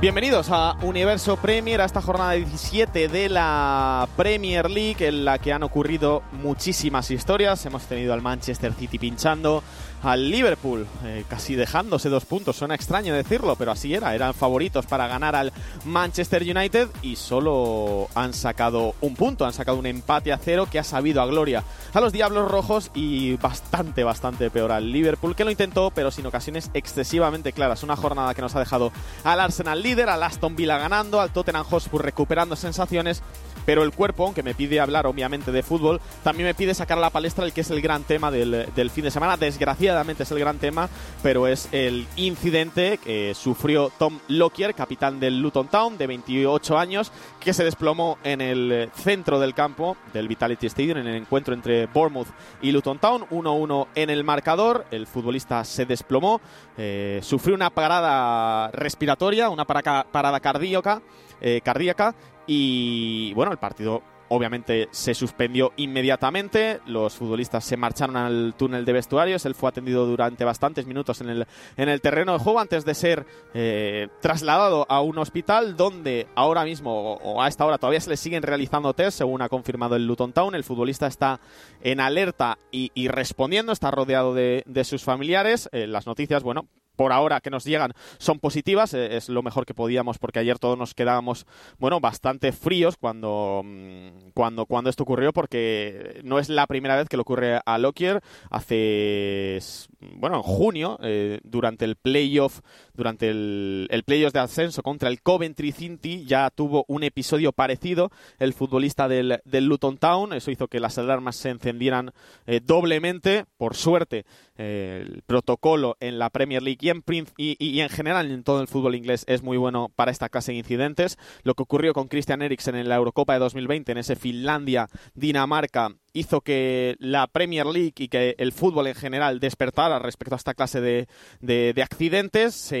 Bienvenidos 0.00 0.48
a 0.50 0.76
Universo 0.80 1.36
Premier, 1.36 1.82
a 1.82 1.84
esta 1.84 2.00
jornada 2.00 2.32
17 2.32 3.08
de 3.08 3.28
la 3.28 4.08
Premier 4.16 4.70
League, 4.70 5.06
en 5.06 5.26
la 5.26 5.36
que 5.38 5.52
han 5.52 5.62
ocurrido 5.62 6.22
muchísimas 6.32 7.10
historias. 7.10 7.66
Hemos 7.66 7.82
tenido 7.82 8.14
al 8.14 8.22
Manchester 8.22 8.72
City 8.72 8.98
pinchando, 8.98 9.62
al 10.02 10.30
Liverpool 10.30 10.86
eh, 11.04 11.24
casi 11.28 11.54
dejándose 11.54 12.08
dos 12.08 12.24
puntos. 12.24 12.56
Suena 12.56 12.74
extraño 12.74 13.14
decirlo, 13.14 13.56
pero 13.56 13.72
así 13.72 13.94
era. 13.94 14.14
Eran 14.14 14.34
favoritos 14.34 14.86
para 14.86 15.06
ganar 15.08 15.36
al 15.36 15.52
Manchester 15.84 16.42
United 16.42 16.88
y 17.02 17.16
solo 17.16 18.08
han 18.14 18.32
sacado 18.34 18.94
un 19.00 19.14
punto, 19.14 19.44
han 19.44 19.52
sacado 19.52 19.78
un 19.78 19.86
empate 19.86 20.32
a 20.32 20.38
cero 20.38 20.68
que 20.70 20.78
ha 20.78 20.84
sabido 20.84 21.22
a 21.22 21.26
gloria 21.26 21.64
a 21.92 22.00
los 22.00 22.12
Diablos 22.12 22.50
Rojos 22.50 22.90
y 22.94 23.36
bastante, 23.36 24.04
bastante 24.04 24.50
peor 24.50 24.72
al 24.72 24.92
Liverpool, 24.92 25.34
que 25.34 25.44
lo 25.44 25.50
intentó, 25.50 25.90
pero 25.90 26.10
sin 26.10 26.26
ocasiones 26.26 26.70
excesivamente 26.74 27.52
claras. 27.52 27.82
Una 27.82 27.96
jornada 27.96 28.34
que 28.34 28.42
nos 28.42 28.54
ha 28.54 28.60
dejado 28.60 28.92
al 29.24 29.40
Arsenal 29.40 29.82
líder, 29.82 30.08
al 30.08 30.22
Aston 30.22 30.56
Villa 30.56 30.78
ganando, 30.78 31.20
al 31.20 31.32
Tottenham 31.32 31.64
Hotspur 31.64 32.04
recuperando 32.04 32.56
sensaciones 32.56 33.22
pero 33.70 33.84
el 33.84 33.92
cuerpo, 33.92 34.24
aunque 34.24 34.42
me 34.42 34.52
pide 34.52 34.80
hablar 34.80 35.06
obviamente 35.06 35.52
de 35.52 35.62
fútbol, 35.62 36.00
también 36.24 36.48
me 36.48 36.54
pide 36.54 36.74
sacar 36.74 36.98
a 36.98 37.00
la 37.00 37.10
palestra 37.10 37.44
el 37.44 37.52
que 37.52 37.60
es 37.60 37.70
el 37.70 37.80
gran 37.80 38.02
tema 38.02 38.32
del, 38.32 38.90
fin 38.92 39.04
de 39.04 39.12
semana. 39.12 39.36
Desgraciadamente 39.36 40.24
es 40.24 40.30
el 40.32 40.40
gran 40.40 40.58
tema, 40.58 40.88
pero 41.22 41.46
es 41.46 41.68
el 41.70 42.08
incidente 42.16 42.98
que 42.98 43.32
sufrió 43.32 43.92
Tom 43.96 44.18
Lockyer, 44.26 44.74
capitán 44.74 45.20
del 45.20 45.40
Luton 45.40 45.68
Town, 45.68 45.96
de 45.98 46.08
28 46.08 46.78
años, 46.80 47.12
que 47.38 47.52
se 47.52 47.62
desplomó 47.62 48.18
en 48.24 48.40
el 48.40 48.90
centro 48.92 49.38
del 49.38 49.54
campo 49.54 49.96
del 50.12 50.26
Vitality 50.26 50.66
Stadium 50.66 50.98
en 50.98 51.06
el 51.06 51.14
encuentro 51.14 51.54
entre 51.54 51.86
Bournemouth 51.86 52.26
y 52.60 52.72
Luton 52.72 52.98
Town. 52.98 53.24
1-1 53.30 53.86
en 53.94 54.10
el 54.10 54.24
marcador, 54.24 54.84
el 54.90 55.06
futbolista 55.06 55.64
se 55.64 55.86
desplomó, 55.86 56.40
eh, 56.76 57.20
sufrió 57.22 57.54
una 57.54 57.70
parada 57.70 58.72
respiratoria, 58.72 59.48
una 59.48 59.64
parada 59.64 60.40
cardíaca, 60.40 61.02
eh, 61.40 61.60
cardíaca 61.62 62.16
y 62.52 63.32
bueno, 63.34 63.52
el 63.52 63.58
partido 63.58 64.02
obviamente 64.26 64.88
se 64.90 65.14
suspendió 65.14 65.72
inmediatamente, 65.76 66.80
los 66.84 67.14
futbolistas 67.14 67.64
se 67.64 67.76
marcharon 67.76 68.16
al 68.16 68.54
túnel 68.56 68.84
de 68.84 68.92
vestuarios, 68.92 69.46
él 69.46 69.54
fue 69.54 69.68
atendido 69.68 70.04
durante 70.04 70.44
bastantes 70.44 70.84
minutos 70.84 71.20
en 71.20 71.28
el, 71.28 71.46
en 71.76 71.88
el 71.88 72.00
terreno 72.00 72.32
de 72.32 72.40
juego 72.40 72.58
antes 72.58 72.84
de 72.84 72.94
ser 72.94 73.24
eh, 73.54 74.08
trasladado 74.20 74.84
a 74.88 75.00
un 75.00 75.18
hospital 75.18 75.76
donde 75.76 76.26
ahora 76.34 76.64
mismo 76.64 77.14
o 77.14 77.40
a 77.40 77.46
esta 77.46 77.64
hora 77.64 77.78
todavía 77.78 78.00
se 78.00 78.10
le 78.10 78.16
siguen 78.16 78.42
realizando 78.42 78.94
test, 78.94 79.18
según 79.18 79.42
ha 79.42 79.48
confirmado 79.48 79.94
el 79.94 80.08
Luton 80.08 80.32
Town, 80.32 80.56
el 80.56 80.64
futbolista 80.64 81.06
está 81.06 81.38
en 81.82 82.00
alerta 82.00 82.58
y, 82.72 83.06
respondiendo, 83.06 83.70
está 83.70 83.92
rodeado 83.92 84.34
de, 84.34 84.64
sus 84.82 85.04
familiares, 85.04 85.68
eh, 85.70 85.86
las 85.86 86.08
noticias, 86.08 86.42
bueno, 86.42 86.66
por 87.00 87.14
ahora 87.14 87.40
que 87.40 87.48
nos 87.48 87.64
llegan 87.64 87.94
son 88.18 88.40
positivas, 88.40 88.92
eh, 88.92 89.16
es 89.16 89.30
lo 89.30 89.42
mejor 89.42 89.64
que 89.64 89.72
podíamos 89.72 90.18
porque 90.18 90.38
ayer 90.38 90.58
todos 90.58 90.76
nos 90.76 90.92
quedábamos, 90.92 91.46
bueno, 91.78 91.98
bastante 91.98 92.52
fríos 92.52 92.98
cuando, 92.98 93.62
mm, 93.64 94.32
cuando, 94.34 94.66
cuando 94.66 94.90
esto 94.90 95.04
ocurrió 95.04 95.32
porque 95.32 96.20
no 96.24 96.38
es 96.38 96.50
la 96.50 96.66
primera 96.66 96.96
vez 96.96 97.08
que 97.08 97.16
le 97.16 97.22
ocurre 97.22 97.58
a 97.64 97.78
Lockyer, 97.78 98.20
hace, 98.50 99.60
bueno, 99.98 100.36
en 100.36 100.42
junio, 100.42 100.98
eh, 101.02 101.40
durante 101.42 101.86
el 101.86 101.96
playoff, 101.96 102.60
durante 102.92 103.30
el, 103.30 103.88
el 103.90 104.02
playoff 104.02 104.34
de 104.34 104.40
ascenso 104.40 104.82
contra 104.82 105.08
el 105.08 105.22
Coventry 105.22 105.72
City 105.72 106.26
ya 106.26 106.50
tuvo 106.50 106.84
un 106.86 107.02
episodio 107.02 107.52
parecido, 107.52 108.10
el 108.38 108.52
futbolista 108.52 109.08
del, 109.08 109.40
del 109.46 109.64
Luton 109.64 109.96
Town, 109.96 110.34
eso 110.34 110.50
hizo 110.50 110.68
que 110.68 110.80
las 110.80 110.98
alarmas 110.98 111.36
se 111.36 111.48
encendieran 111.48 112.12
eh, 112.46 112.60
doblemente, 112.62 113.46
por 113.56 113.74
suerte 113.74 114.26
el 114.60 115.22
protocolo 115.22 115.96
en 116.00 116.18
la 116.18 116.28
Premier 116.28 116.62
League 116.62 116.89
en, 116.90 117.02
y, 117.36 117.80
en 117.80 117.88
general 117.88 118.30
en 118.30 118.42
todo 118.42 118.60
el 118.60 118.68
fútbol 118.68 118.94
inglés 118.94 119.24
es 119.26 119.42
muy 119.42 119.56
bueno 119.56 119.90
para 119.94 120.10
esta 120.10 120.28
clase 120.28 120.52
de 120.52 120.58
incidentes. 120.58 121.18
Lo 121.42 121.54
que 121.54 121.62
ocurrió 121.62 121.92
con 121.92 122.08
Christian 122.08 122.42
Eriksen 122.42 122.74
en 122.74 122.88
la 122.88 122.96
Eurocopa 122.96 123.32
de 123.32 123.38
2020, 123.38 123.92
en 123.92 123.98
ese 123.98 124.16
Finlandia-Dinamarca, 124.16 125.94
hizo 126.12 126.40
que 126.40 126.96
la 126.98 127.26
Premier 127.26 127.66
League 127.66 127.94
y 127.98 128.08
que 128.08 128.34
el 128.38 128.52
fútbol 128.52 128.86
en 128.86 128.94
general 128.94 129.40
despertara 129.40 129.98
respecto 129.98 130.34
a 130.34 130.38
esta 130.38 130.54
clase 130.54 130.80
de, 130.80 131.08
de, 131.40 131.82
accidentes. 131.82 132.72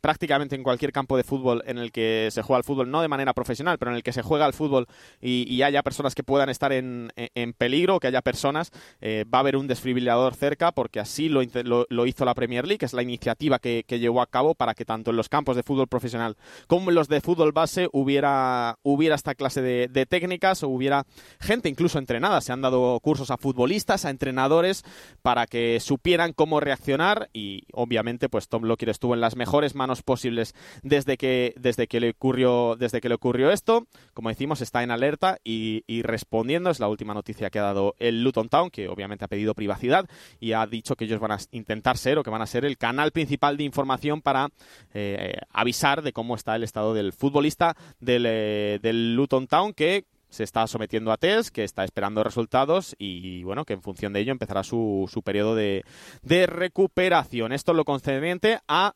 prácticamente 0.00 0.54
en 0.54 0.62
cualquier 0.62 0.92
campo 0.92 1.16
de 1.16 1.24
fútbol 1.24 1.62
en 1.66 1.78
el 1.78 1.92
que 1.92 2.28
se 2.30 2.42
juega 2.42 2.58
al 2.58 2.64
fútbol, 2.64 2.90
no 2.90 3.02
de 3.02 3.08
manera 3.08 3.32
profesional, 3.34 3.78
pero 3.78 3.90
en 3.90 3.96
el 3.96 4.02
que 4.02 4.12
se 4.12 4.22
juega 4.22 4.44
al 4.46 4.52
fútbol 4.52 4.86
y, 5.20 5.62
haya 5.64 5.82
personas 5.82 6.14
que 6.14 6.22
puedan 6.22 6.50
estar 6.50 6.72
en, 6.72 7.10
en 7.16 7.54
peligro, 7.54 7.98
que 7.98 8.08
haya 8.08 8.20
personas, 8.20 8.70
eh, 9.00 9.24
va 9.32 9.38
a 9.38 9.40
haber 9.40 9.56
un 9.56 9.66
desfibrilador 9.66 10.34
cerca, 10.34 10.72
porque 10.72 11.00
así 11.00 11.28
lo, 11.28 11.42
lo, 11.88 12.06
hizo 12.06 12.24
la 12.24 12.34
Premier 12.34 12.66
League, 12.66 12.84
es 12.84 12.92
la 12.92 13.02
iniciativa 13.02 13.58
que, 13.58 13.84
que, 13.86 13.98
llevó 13.98 14.20
a 14.20 14.26
cabo 14.26 14.54
para 14.54 14.74
que 14.74 14.84
tanto 14.84 15.10
en 15.10 15.16
los 15.16 15.28
campos 15.28 15.56
de 15.56 15.62
fútbol 15.62 15.88
profesional 15.88 16.36
como 16.66 16.90
en 16.90 16.96
los 16.96 17.08
de 17.08 17.20
fútbol 17.20 17.52
base 17.52 17.88
hubiera, 17.92 18.78
hubiera 18.82 19.14
esta 19.14 19.34
clase 19.34 19.62
de, 19.62 19.88
de 19.88 20.06
técnicas, 20.06 20.62
o 20.62 20.68
hubiera 20.68 21.04
gente 21.40 21.68
incluso 21.68 21.98
entrenada 21.98 22.40
se 22.44 22.52
han 22.52 22.60
dado 22.60 22.98
cursos 23.00 23.30
a 23.30 23.36
futbolistas, 23.36 24.04
a 24.04 24.10
entrenadores, 24.10 24.84
para 25.22 25.46
que 25.46 25.80
supieran 25.80 26.32
cómo 26.32 26.60
reaccionar 26.60 27.30
y 27.32 27.64
obviamente 27.72 28.28
pues 28.28 28.48
Tom 28.48 28.64
Lockyer 28.64 28.90
estuvo 28.90 29.14
en 29.14 29.20
las 29.20 29.36
mejores 29.36 29.74
manos 29.74 30.02
posibles 30.02 30.54
desde 30.82 31.16
que, 31.16 31.54
desde 31.56 31.88
que, 31.88 32.00
le, 32.00 32.10
ocurrió, 32.10 32.76
desde 32.76 33.00
que 33.00 33.08
le 33.08 33.14
ocurrió 33.16 33.50
esto. 33.50 33.86
Como 34.12 34.28
decimos, 34.28 34.60
está 34.60 34.82
en 34.82 34.90
alerta 34.90 35.38
y, 35.42 35.82
respondiendo. 36.02 36.70
Es 36.70 36.80
la 36.80 36.88
última 36.88 37.14
noticia 37.14 37.50
que 37.50 37.58
ha 37.58 37.62
dado 37.62 37.94
el 37.98 38.22
Luton 38.22 38.48
Town, 38.48 38.70
que 38.70 38.88
obviamente 38.88 39.24
ha 39.24 39.28
pedido 39.28 39.54
privacidad 39.54 40.08
y 40.40 40.52
ha 40.52 40.66
dicho 40.66 40.96
que 40.96 41.04
ellos 41.04 41.20
van 41.20 41.32
a 41.32 41.38
intentar 41.52 41.96
ser 41.96 42.18
o 42.18 42.22
que 42.22 42.30
van 42.30 42.42
a 42.42 42.46
ser 42.46 42.64
el 42.64 42.78
canal 42.78 43.12
principal 43.12 43.56
de 43.56 43.64
información 43.64 44.22
para 44.22 44.50
eh, 44.92 45.38
avisar 45.50 46.02
de 46.02 46.12
cómo 46.12 46.34
está 46.34 46.56
el 46.56 46.62
estado 46.62 46.94
del 46.94 47.12
futbolista 47.12 47.76
del, 48.00 48.26
eh, 48.26 48.78
del 48.82 49.14
Luton 49.14 49.46
Town, 49.46 49.72
que 49.72 50.04
se 50.34 50.42
está 50.42 50.66
sometiendo 50.66 51.12
a 51.12 51.16
test, 51.16 51.50
que 51.50 51.62
está 51.62 51.84
esperando 51.84 52.24
resultados 52.24 52.96
y 52.98 53.44
bueno, 53.44 53.64
que 53.64 53.74
en 53.74 53.82
función 53.82 54.12
de 54.12 54.20
ello 54.20 54.32
empezará 54.32 54.64
su, 54.64 55.08
su 55.10 55.22
periodo 55.22 55.54
de, 55.54 55.84
de 56.22 56.46
recuperación. 56.46 57.52
Esto 57.52 57.70
es 57.70 57.76
lo 57.76 57.84
concerniente 57.84 58.58
a 58.66 58.94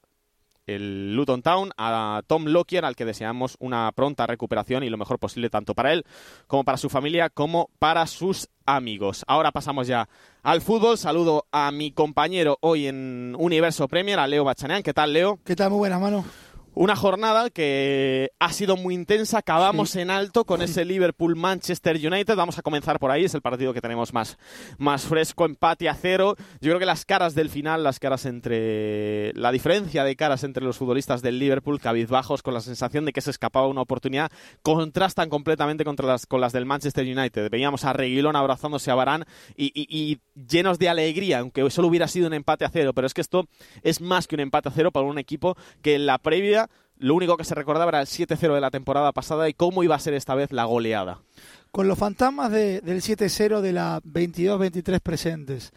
el 0.67 1.15
Luton 1.15 1.41
Town, 1.43 1.71
a 1.79 2.23
Tom 2.27 2.47
Lockyer, 2.47 2.85
al 2.85 2.97
que 2.97 3.05
deseamos 3.05 3.57
una 3.61 3.91
pronta 3.93 4.27
recuperación 4.27 4.83
y 4.83 4.91
lo 4.91 4.99
mejor 4.99 5.19
posible 5.19 5.49
tanto 5.49 5.75
para 5.75 5.93
él 5.93 6.05
como 6.47 6.65
para 6.65 6.77
su 6.77 6.91
familia 6.91 7.31
como 7.31 7.71
para 7.79 8.07
sus 8.07 8.49
amigos. 8.67 9.25
Ahora 9.29 9.53
pasamos 9.53 9.87
ya 9.87 10.09
al 10.43 10.61
fútbol. 10.61 10.99
Saludo 10.99 11.47
a 11.53 11.71
mi 11.71 11.93
compañero 11.93 12.59
hoy 12.61 12.89
en 12.89 13.35
Universo 13.39 13.89
Premier, 13.89 14.19
a 14.19 14.27
Leo 14.27 14.45
Bachanean. 14.45 14.83
¿Qué 14.83 14.93
tal, 14.93 15.13
Leo? 15.13 15.39
¿Qué 15.45 15.57
tal? 15.57 15.71
Muy 15.71 15.79
buena 15.79 15.99
mano. 15.99 16.25
Una 16.81 16.95
jornada 16.95 17.51
que 17.51 18.31
ha 18.39 18.53
sido 18.53 18.77
muy 18.77 18.95
intensa. 18.95 19.39
Acabamos 19.39 19.97
en 19.97 20.11
alto 20.11 20.45
con 20.45 20.63
ese 20.63 20.85
Liverpool-Manchester 20.85 21.97
United. 21.97 22.37
Vamos 22.37 22.57
a 22.57 22.63
comenzar 22.63 23.01
por 23.01 23.11
ahí. 23.11 23.25
Es 23.25 23.35
el 23.35 23.43
partido 23.43 23.75
que 23.75 23.81
tenemos 23.81 24.15
más, 24.15 24.39
más 24.79 25.03
fresco. 25.03 25.45
Empate 25.45 25.89
a 25.89 25.95
cero. 25.95 26.37
Yo 26.61 26.71
creo 26.71 26.79
que 26.79 26.87
las 26.87 27.05
caras 27.05 27.35
del 27.35 27.51
final, 27.51 27.83
las 27.83 27.99
caras 27.99 28.27
entre. 28.27 29.33
La 29.35 29.51
diferencia 29.51 30.05
de 30.05 30.15
caras 30.15 30.45
entre 30.45 30.63
los 30.63 30.79
futbolistas 30.79 31.21
del 31.21 31.41
Liverpool, 31.41 31.81
cabizbajos, 31.81 32.45
con 32.45 32.55
la 32.55 32.61
sensación 32.61 33.05
de 33.05 33.13
que 33.13 33.23
se 33.23 33.33
escapaba 33.33 33.67
una 33.67 33.81
oportunidad, 33.81 34.31
contrastan 34.63 35.31
completamente 35.31 35.83
contra 35.83 36.07
las, 36.07 36.27
con 36.27 36.41
las 36.41 36.53
del 36.53 36.65
Manchester 36.65 37.05
United. 37.05 37.51
Veíamos 37.51 37.85
a 37.85 37.93
Reguilón 37.93 38.37
abrazándose 38.37 38.93
a 38.93 38.95
Barán 38.95 39.25
y, 39.57 39.73
y 39.75 40.21
llenos 40.49 40.79
de 40.79 40.89
alegría, 40.89 41.41
aunque 41.41 41.69
solo 41.71 41.89
hubiera 41.89 42.07
sido 42.07 42.29
un 42.29 42.35
empate 42.35 42.65
a 42.65 42.71
cero. 42.71 42.93
Pero 42.95 43.09
es 43.09 43.15
que 43.15 43.21
esto 43.21 43.49
es 43.83 44.01
más 44.01 44.29
que 44.29 44.37
un 44.37 44.43
empate 44.43 44.69
a 44.69 44.73
cero 44.73 44.93
para 44.93 45.07
un 45.07 45.19
equipo 45.19 45.57
que 45.83 45.97
en 45.97 46.07
la 46.07 46.19
previa 46.19 46.68
lo 46.99 47.15
único 47.15 47.37
que 47.37 47.45
se 47.45 47.55
recordaba 47.55 47.91
era 47.91 48.01
el 48.01 48.07
7-0 48.07 48.55
de 48.55 48.61
la 48.61 48.71
temporada 48.71 49.13
pasada 49.13 49.49
y 49.49 49.55
cómo 49.55 49.85
iba 49.85 49.95
a 49.95 50.01
ser 50.01 50.15
esta 50.15 50.35
vez 50.35 50.53
la 50.53 50.65
goleada. 50.65 51.21
Con 51.71 51.87
los 51.87 51.99
fantasmas 51.99 52.51
del 52.51 52.83
7-0 52.83 53.61
de 53.61 53.73
la 53.73 54.01
22-23 54.03 55.01
presentes, 55.01 55.73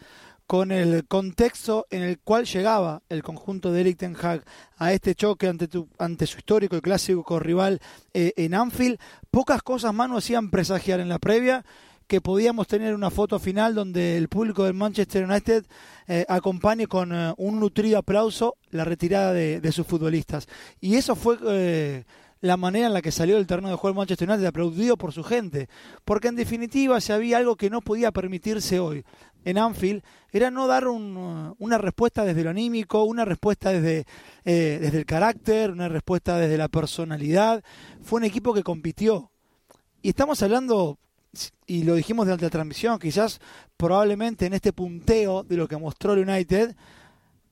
con 0.47 0.71
el 0.71 1.07
contexto 1.07 1.85
en 1.91 2.01
el 2.01 2.19
cual 2.19 2.45
llegaba 2.45 3.03
el 3.09 3.23
conjunto 3.23 3.71
de 3.71 3.81
Eric 3.81 3.99
Ten 3.99 4.17
Hag 4.21 4.43
a 4.77 4.91
este 4.91 5.15
choque 5.15 5.47
ante, 5.47 5.69
ante 5.97 6.27
su 6.27 6.39
histórico 6.39 6.75
y 6.75 6.81
clásico 6.81 7.39
rival 7.39 7.79
eh, 8.13 8.33
en 8.35 8.53
Anfield, 8.53 8.99
pocas 9.29 9.61
cosas 9.61 9.93
más 9.93 10.09
nos 10.09 10.23
hacían 10.23 10.49
presagiar 10.49 10.99
en 10.99 11.09
la 11.09 11.19
previa 11.19 11.63
que 12.11 12.19
podíamos 12.19 12.67
tener 12.67 12.93
una 12.93 13.09
foto 13.09 13.39
final 13.39 13.73
donde 13.73 14.17
el 14.17 14.27
público 14.27 14.65
del 14.65 14.73
Manchester 14.73 15.23
United 15.23 15.65
eh, 16.09 16.25
acompañe 16.27 16.85
con 16.85 17.13
eh, 17.13 17.33
un 17.37 17.57
nutrido 17.57 17.99
aplauso 17.99 18.57
la 18.69 18.83
retirada 18.83 19.31
de, 19.31 19.71
sus 19.71 19.87
futbolistas. 19.87 20.45
Y 20.81 20.95
eso 20.95 21.15
fue 21.15 21.37
eh, 21.47 22.03
la 22.41 22.57
manera 22.57 22.87
en 22.87 22.93
la 22.93 23.01
que 23.01 23.13
salió 23.13 23.37
del 23.37 23.47
terreno 23.47 23.69
de 23.69 23.75
juego 23.75 23.93
el 23.93 23.97
Manchester 23.99 24.29
United, 24.29 24.45
aplaudido 24.45 24.97
por 24.97 25.13
su 25.13 25.23
gente. 25.23 25.69
Porque 26.03 26.27
en 26.27 26.35
definitiva, 26.35 26.99
si 26.99 27.13
había 27.13 27.37
algo 27.37 27.55
que 27.55 27.69
no 27.69 27.79
podía 27.79 28.11
permitirse 28.11 28.81
hoy 28.81 29.05
en 29.45 29.57
Anfield, 29.57 30.03
era 30.33 30.51
no 30.51 30.67
dar 30.67 30.89
una 30.89 31.77
respuesta 31.77 32.25
desde 32.25 32.43
lo 32.43 32.49
anímico, 32.49 33.05
una 33.05 33.23
respuesta 33.23 33.71
desde, 33.71 34.05
desde 34.43 34.97
el 34.97 35.05
carácter, 35.05 35.71
una 35.71 35.87
respuesta 35.87 36.37
desde 36.37 36.57
la 36.57 36.67
personalidad. 36.67 37.63
Fue 38.01 38.17
un 38.17 38.25
equipo 38.25 38.53
que 38.53 38.63
compitió. 38.63 39.31
Y 40.01 40.09
estamos 40.09 40.43
hablando 40.43 40.97
y 41.65 41.83
lo 41.83 41.95
dijimos 41.95 42.25
durante 42.25 42.45
la 42.45 42.49
transmisión, 42.49 42.99
quizás 42.99 43.39
probablemente 43.77 44.45
en 44.45 44.53
este 44.53 44.73
punteo 44.73 45.43
de 45.43 45.57
lo 45.57 45.67
que 45.67 45.77
mostró 45.77 46.13
el 46.13 46.27
United, 46.27 46.75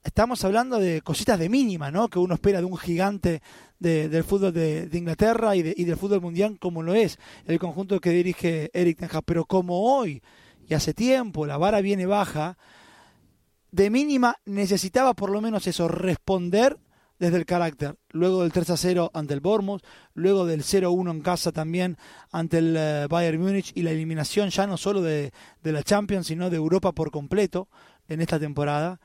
estamos 0.04 0.44
hablando 0.44 0.80
de 0.80 1.02
cositas 1.02 1.40
de 1.40 1.50
mínima, 1.50 1.92
¿no? 1.92 2.10
Que 2.10 2.20
uno 2.20 2.34
espera 2.34 2.60
de 2.60 2.66
un 2.66 2.78
gigante 2.78 3.42
del 3.80 4.24
fútbol 4.24 4.54
de, 4.54 4.90
Inglaterra 4.92 5.56
y, 5.56 5.62
del 5.62 5.98
fútbol 5.98 6.22
mundial 6.22 6.58
como 6.60 6.84
lo 6.84 6.94
es 6.94 7.18
el 7.46 7.60
conjunto 7.60 8.02
que 8.02 8.10
dirige 8.10 8.70
Eric 8.74 9.00
Ten. 9.00 9.10
Pero 9.26 9.46
como 9.46 9.80
hoy 9.82 10.22
y 10.68 10.74
hace 10.74 10.94
tiempo 10.94 11.46
la 11.46 11.58
vara 11.58 11.82
viene 11.82 12.06
baja, 12.06 12.58
de 13.72 13.90
mínima 13.90 14.36
necesitaba 14.46 15.14
por 15.14 15.30
lo 15.30 15.42
menos 15.42 15.66
eso, 15.68 15.88
responder 15.88 16.78
desde 17.20 17.38
el 17.38 17.46
carácter. 17.46 17.98
Luego 18.10 18.42
del 18.42 18.52
3 18.52 18.72
a 18.72 18.78
0 18.78 19.12
ante 19.14 19.34
el 19.34 19.42
Bournemouth, 19.42 19.84
luego 20.14 20.46
del 20.46 20.64
0 20.64 20.92
1 20.92 21.12
en 21.12 21.22
casa 21.22 21.52
también 21.52 21.98
ante 22.32 22.58
el 22.58 22.76
eh, 22.78 23.08
Bayern 23.10 23.42
Múnich 23.42 23.72
y 23.76 23.84
la 23.84 23.92
eliminación 23.92 24.50
ya 24.50 24.66
no 24.66 24.78
solo 24.78 25.02
de, 25.02 25.32
de 25.62 25.72
la 25.72 25.84
Champions, 25.84 26.28
sino 26.28 26.50
de 26.50 26.58
Europa 26.58 26.94
por 26.94 27.12
completo 27.12 27.68
en 28.08 28.22
esta 28.22 28.40
temporada. 28.40 29.00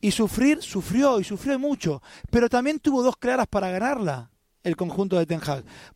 Y 0.00 0.12
sufrir, 0.12 0.62
sufrió 0.62 1.20
y 1.20 1.24
sufrió 1.24 1.58
mucho, 1.58 2.02
pero 2.30 2.48
también 2.48 2.78
tuvo 2.78 3.02
dos 3.02 3.16
claras 3.16 3.46
para 3.48 3.70
ganarla 3.70 4.30
el 4.66 4.76
conjunto 4.76 5.16
de 5.16 5.26
Ten. 5.26 5.40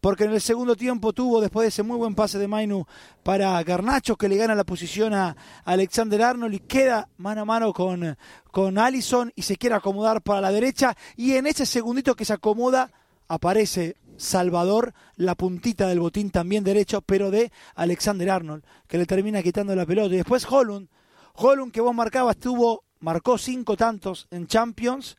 Porque 0.00 0.25
en 0.25 0.31
el 0.31 0.40
segundo 0.40 0.76
tiempo 0.76 1.12
tuvo, 1.12 1.40
después 1.40 1.64
de 1.64 1.69
ese 1.70 1.82
muy 1.82 1.96
buen 1.96 2.14
pase 2.14 2.38
de 2.38 2.46
Mainu 2.46 2.87
para 3.25 3.61
Garnacho, 3.64 4.14
que 4.17 4.28
le 4.28 4.37
gana 4.37 4.55
la 4.55 4.62
posición 4.62 5.12
a 5.12 5.37
Alexander 5.64 6.22
Arnold 6.22 6.55
y 6.55 6.61
queda 6.61 7.08
mano 7.17 7.40
a 7.40 7.44
mano 7.44 7.72
con, 7.72 8.17
con 8.52 8.78
Allison 8.78 9.32
y 9.34 9.43
se 9.43 9.56
quiere 9.56 9.75
acomodar 9.75 10.22
para 10.22 10.40
la 10.40 10.52
derecha. 10.52 10.96
Y 11.17 11.32
en 11.32 11.49
ese 11.49 11.67
segundito 11.67 12.14
que 12.14 12.25
se 12.25 12.32
acomoda, 12.32 12.93
aparece 13.26 13.96
Salvador, 14.17 14.94
la 15.17 15.34
puntita 15.34 15.88
del 15.88 15.99
botín 15.99 16.31
también 16.31 16.62
derecho, 16.62 17.02
pero 17.02 17.32
de 17.32 17.50
Alexander 17.75 18.31
Arnold, 18.31 18.62
que 18.87 18.99
le 18.99 19.06
termina 19.06 19.43
quitando 19.43 19.75
la 19.75 19.84
pelota. 19.84 20.14
Y 20.14 20.19
después 20.19 20.46
Holund, 20.49 20.88
Holund 21.34 21.72
que 21.72 21.81
vos 21.81 21.94
marcabas, 21.94 22.37
tuvo, 22.37 22.84
marcó 23.00 23.37
cinco 23.37 23.76
tantos 23.76 24.28
en 24.31 24.46
Champions, 24.46 25.17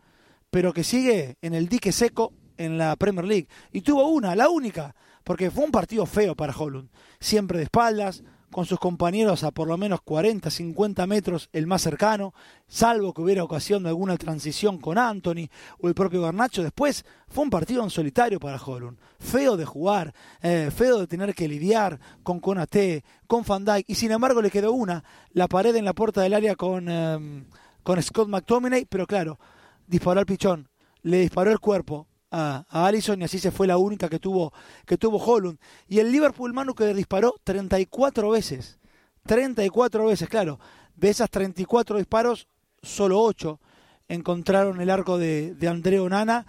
pero 0.50 0.72
que 0.72 0.86
sigue 0.86 1.36
en 1.42 1.54
el 1.54 1.68
dique 1.68 1.92
seco 1.92 2.32
en 2.66 2.78
la 2.78 2.96
Premier 2.96 3.26
League. 3.26 3.48
Y 3.72 3.82
tuvo 3.82 4.08
una, 4.08 4.36
la 4.36 4.50
única, 4.50 4.96
porque 5.24 5.52
fue 5.52 5.66
un 5.66 5.72
partido 5.72 6.06
feo 6.06 6.36
para 6.36 6.56
Holland. 6.56 6.90
Siempre 7.20 7.58
de 7.58 7.66
espaldas, 7.66 8.24
con 8.52 8.66
sus 8.66 8.80
compañeros 8.80 9.44
a 9.44 9.52
por 9.52 9.68
lo 9.68 9.78
menos 9.78 10.02
40, 10.02 10.50
50 10.50 11.08
metros 11.08 11.50
el 11.54 11.66
más 11.68 11.82
cercano, 11.82 12.34
salvo 12.68 13.14
que 13.14 13.22
hubiera 13.22 13.44
ocasión 13.44 13.84
de 13.84 13.90
alguna 13.90 14.18
transición 14.18 14.78
con 14.78 14.98
Anthony 14.98 15.48
o 15.80 15.88
el 15.88 15.96
propio 15.96 16.22
Garnacho. 16.22 16.62
Después 16.62 17.06
fue 17.30 17.46
un 17.46 17.50
partido 17.50 17.82
en 17.84 17.90
solitario 17.90 18.40
para 18.40 18.62
Holland. 18.62 18.98
Feo 19.20 19.56
de 19.56 19.66
jugar, 19.66 20.14
eh, 20.42 20.70
feo 20.76 21.00
de 21.00 21.08
tener 21.08 21.34
que 21.34 21.48
lidiar 21.48 22.00
con 22.24 22.40
Conate, 22.40 23.04
con 23.26 23.44
Van 23.44 23.64
Dijk, 23.64 23.86
y 23.88 23.96
sin 23.96 24.12
embargo 24.12 24.42
le 24.42 24.52
quedó 24.52 24.74
una, 24.74 25.04
la 25.32 25.48
pared 25.48 25.76
en 25.76 25.86
la 25.86 25.94
puerta 25.94 26.22
del 26.22 26.34
área 26.34 26.56
con, 26.56 26.90
em, 26.90 27.46
con 27.84 28.02
Scott 28.04 28.28
McTominay, 28.28 28.86
pero 28.86 29.08
claro, 29.08 29.40
disparó 29.88 30.20
al 30.20 30.26
pichón, 30.26 30.68
le 31.04 31.22
disparó 31.22 31.52
el 31.52 31.60
cuerpo, 31.60 32.08
a, 32.32 32.66
Allison 32.70 33.22
y 33.22 33.26
así 33.26 33.40
se 33.40 33.52
fue 33.52 33.68
la 33.68 33.78
única 33.78 34.10
que 34.10 34.20
tuvo, 34.20 34.54
que 34.86 34.98
tuvo 34.98 35.18
Holland. 35.18 35.60
Y 35.88 36.00
el 36.00 36.12
Liverpool 36.12 36.54
Manu 36.54 36.74
que 36.74 36.94
disparó 36.94 37.36
34 37.44 38.30
veces. 38.30 38.80
34 39.26 40.06
veces, 40.06 40.30
claro. 40.30 40.60
De 40.96 41.10
esas 41.10 41.30
34 41.30 41.98
disparos, 41.98 42.48
solo 42.82 43.22
8 43.22 43.60
encontraron 44.08 44.82
el 44.82 44.90
arco 44.90 45.18
de, 45.18 45.56
de 45.56 45.68
André 45.70 46.00
Onana, 46.00 46.46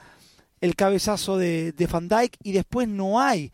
el 0.60 0.74
cabezazo 0.74 1.36
de, 1.36 1.72
de 1.72 1.86
Van 1.86 2.08
Dyke 2.08 2.36
y 2.42 2.52
después 2.52 2.88
no 2.88 3.20
hay 3.20 3.52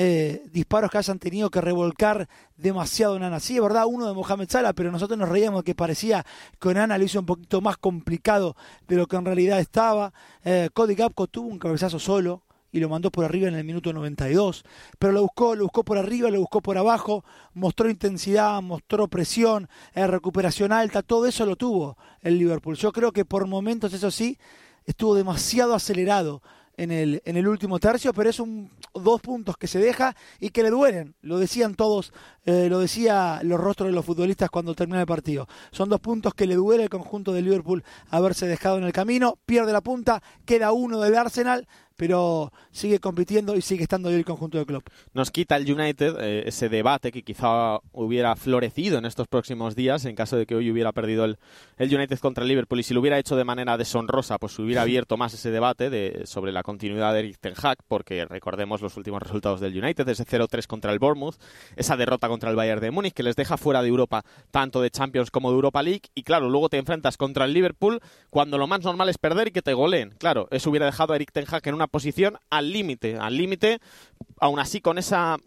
eh, 0.00 0.44
disparos 0.52 0.92
que 0.92 0.98
hayan 0.98 1.18
tenido 1.18 1.50
que 1.50 1.60
revolcar 1.60 2.28
demasiado 2.56 3.16
en 3.16 3.24
Ana. 3.24 3.40
Sí, 3.40 3.56
es 3.56 3.62
verdad, 3.62 3.84
uno 3.86 4.06
de 4.06 4.14
Mohamed 4.14 4.48
Salah, 4.48 4.72
pero 4.72 4.92
nosotros 4.92 5.18
nos 5.18 5.28
reíamos 5.28 5.64
que 5.64 5.74
parecía 5.74 6.24
que 6.60 6.68
Onana 6.68 6.96
lo 6.96 7.04
hizo 7.04 7.18
un 7.18 7.26
poquito 7.26 7.60
más 7.60 7.76
complicado 7.78 8.56
de 8.86 8.94
lo 8.94 9.08
que 9.08 9.16
en 9.16 9.24
realidad 9.24 9.58
estaba. 9.58 10.12
Eh, 10.44 10.70
Cody 10.72 10.94
Gapco 10.94 11.26
tuvo 11.26 11.48
un 11.48 11.58
cabezazo 11.58 11.98
solo, 11.98 12.44
y 12.70 12.80
lo 12.80 12.88
mandó 12.88 13.10
por 13.10 13.24
arriba 13.24 13.48
en 13.48 13.54
el 13.54 13.64
minuto 13.64 13.92
92. 13.92 14.64
Pero 15.00 15.12
lo 15.12 15.22
buscó, 15.22 15.56
lo 15.56 15.64
buscó 15.64 15.84
por 15.84 15.98
arriba, 15.98 16.30
lo 16.30 16.38
buscó 16.38 16.60
por 16.60 16.78
abajo, 16.78 17.24
mostró 17.54 17.90
intensidad, 17.90 18.62
mostró 18.62 19.08
presión, 19.08 19.68
eh, 19.94 20.06
recuperación 20.06 20.70
alta, 20.70 21.02
todo 21.02 21.26
eso 21.26 21.44
lo 21.44 21.56
tuvo 21.56 21.96
el 22.20 22.38
Liverpool. 22.38 22.76
Yo 22.76 22.92
creo 22.92 23.10
que 23.10 23.24
por 23.24 23.46
momentos, 23.48 23.92
eso 23.94 24.12
sí, 24.12 24.38
estuvo 24.84 25.14
demasiado 25.16 25.74
acelerado 25.74 26.42
en 26.76 26.92
el, 26.92 27.22
en 27.24 27.36
el 27.36 27.48
último 27.48 27.78
tercio, 27.78 28.14
pero 28.14 28.30
es 28.30 28.38
un 28.38 28.70
dos 28.98 29.20
puntos 29.20 29.56
que 29.56 29.66
se 29.66 29.78
deja 29.78 30.16
y 30.40 30.50
que 30.50 30.62
le 30.62 30.70
duelen. 30.70 31.14
Lo 31.20 31.38
decían 31.38 31.74
todos, 31.74 32.12
eh, 32.44 32.68
lo 32.68 32.78
decía 32.78 33.40
los 33.42 33.60
rostros 33.60 33.88
de 33.88 33.94
los 33.94 34.04
futbolistas 34.04 34.50
cuando 34.50 34.74
termina 34.74 35.00
el 35.00 35.06
partido. 35.06 35.48
Son 35.70 35.88
dos 35.88 36.00
puntos 36.00 36.34
que 36.34 36.46
le 36.46 36.54
duele 36.54 36.84
al 36.84 36.88
conjunto 36.90 37.32
de 37.32 37.42
Liverpool 37.42 37.84
haberse 38.10 38.46
dejado 38.46 38.78
en 38.78 38.84
el 38.84 38.92
camino. 38.92 39.38
Pierde 39.46 39.72
la 39.72 39.80
punta, 39.80 40.22
queda 40.44 40.72
uno 40.72 41.00
del 41.00 41.16
Arsenal 41.16 41.66
pero 41.98 42.52
sigue 42.70 43.00
compitiendo 43.00 43.56
y 43.56 43.60
sigue 43.60 43.82
estando 43.82 44.08
ahí 44.08 44.14
el 44.14 44.24
conjunto 44.24 44.56
del 44.56 44.68
club. 44.68 44.84
Nos 45.14 45.32
quita 45.32 45.56
el 45.56 45.70
United 45.70 46.14
eh, 46.20 46.44
ese 46.46 46.68
debate 46.68 47.10
que 47.10 47.24
quizá 47.24 47.80
hubiera 47.90 48.36
florecido 48.36 48.98
en 48.98 49.04
estos 49.04 49.26
próximos 49.26 49.74
días 49.74 50.04
en 50.04 50.14
caso 50.14 50.36
de 50.36 50.46
que 50.46 50.54
hoy 50.54 50.70
hubiera 50.70 50.92
perdido 50.92 51.24
el, 51.24 51.38
el 51.76 51.92
United 51.92 52.20
contra 52.20 52.42
el 52.44 52.48
Liverpool 52.48 52.78
y 52.78 52.84
si 52.84 52.94
lo 52.94 53.00
hubiera 53.00 53.18
hecho 53.18 53.34
de 53.34 53.42
manera 53.42 53.76
deshonrosa, 53.76 54.38
pues 54.38 54.56
hubiera 54.60 54.82
abierto 54.82 55.16
más 55.16 55.34
ese 55.34 55.50
debate 55.50 55.90
de, 55.90 56.22
sobre 56.24 56.52
la 56.52 56.62
continuidad 56.62 57.12
de 57.12 57.18
Eric 57.18 57.38
Ten 57.40 57.54
Hag, 57.60 57.78
porque 57.88 58.24
recordemos 58.26 58.80
los 58.80 58.87
últimos 58.96 59.22
resultados 59.22 59.60
del 59.60 59.76
United, 59.76 60.08
ese 60.08 60.24
0-3 60.24 60.66
contra 60.66 60.92
el 60.92 60.98
Bournemouth, 60.98 61.36
esa 61.76 61.96
derrota 61.96 62.28
contra 62.28 62.50
el 62.50 62.56
Bayern 62.56 62.80
de 62.80 62.90
Múnich 62.90 63.14
que 63.14 63.22
les 63.22 63.36
deja 63.36 63.56
fuera 63.56 63.82
de 63.82 63.88
Europa 63.88 64.24
tanto 64.50 64.80
de 64.80 64.90
Champions 64.90 65.30
como 65.30 65.50
de 65.50 65.56
Europa 65.56 65.82
League 65.82 66.02
y 66.14 66.22
claro, 66.22 66.48
luego 66.48 66.68
te 66.68 66.78
enfrentas 66.78 67.16
contra 67.16 67.44
el 67.44 67.52
Liverpool 67.52 68.00
cuando 68.30 68.58
lo 68.58 68.66
más 68.66 68.82
normal 68.82 69.08
es 69.08 69.18
perder 69.18 69.48
y 69.48 69.50
que 69.52 69.62
te 69.62 69.74
goleen. 69.74 70.14
Claro, 70.18 70.48
eso 70.50 70.70
hubiera 70.70 70.86
dejado 70.86 71.12
a 71.12 71.16
Eric 71.16 71.32
Ten 71.32 71.46
Hag 71.48 71.66
en 71.68 71.74
una 71.74 71.86
posición 71.86 72.38
al 72.50 72.72
límite, 72.72 73.16
al 73.16 73.36
límite, 73.36 73.80
aún 74.40 74.58
así 74.58 74.80
con 74.80 74.98
esa 74.98 75.38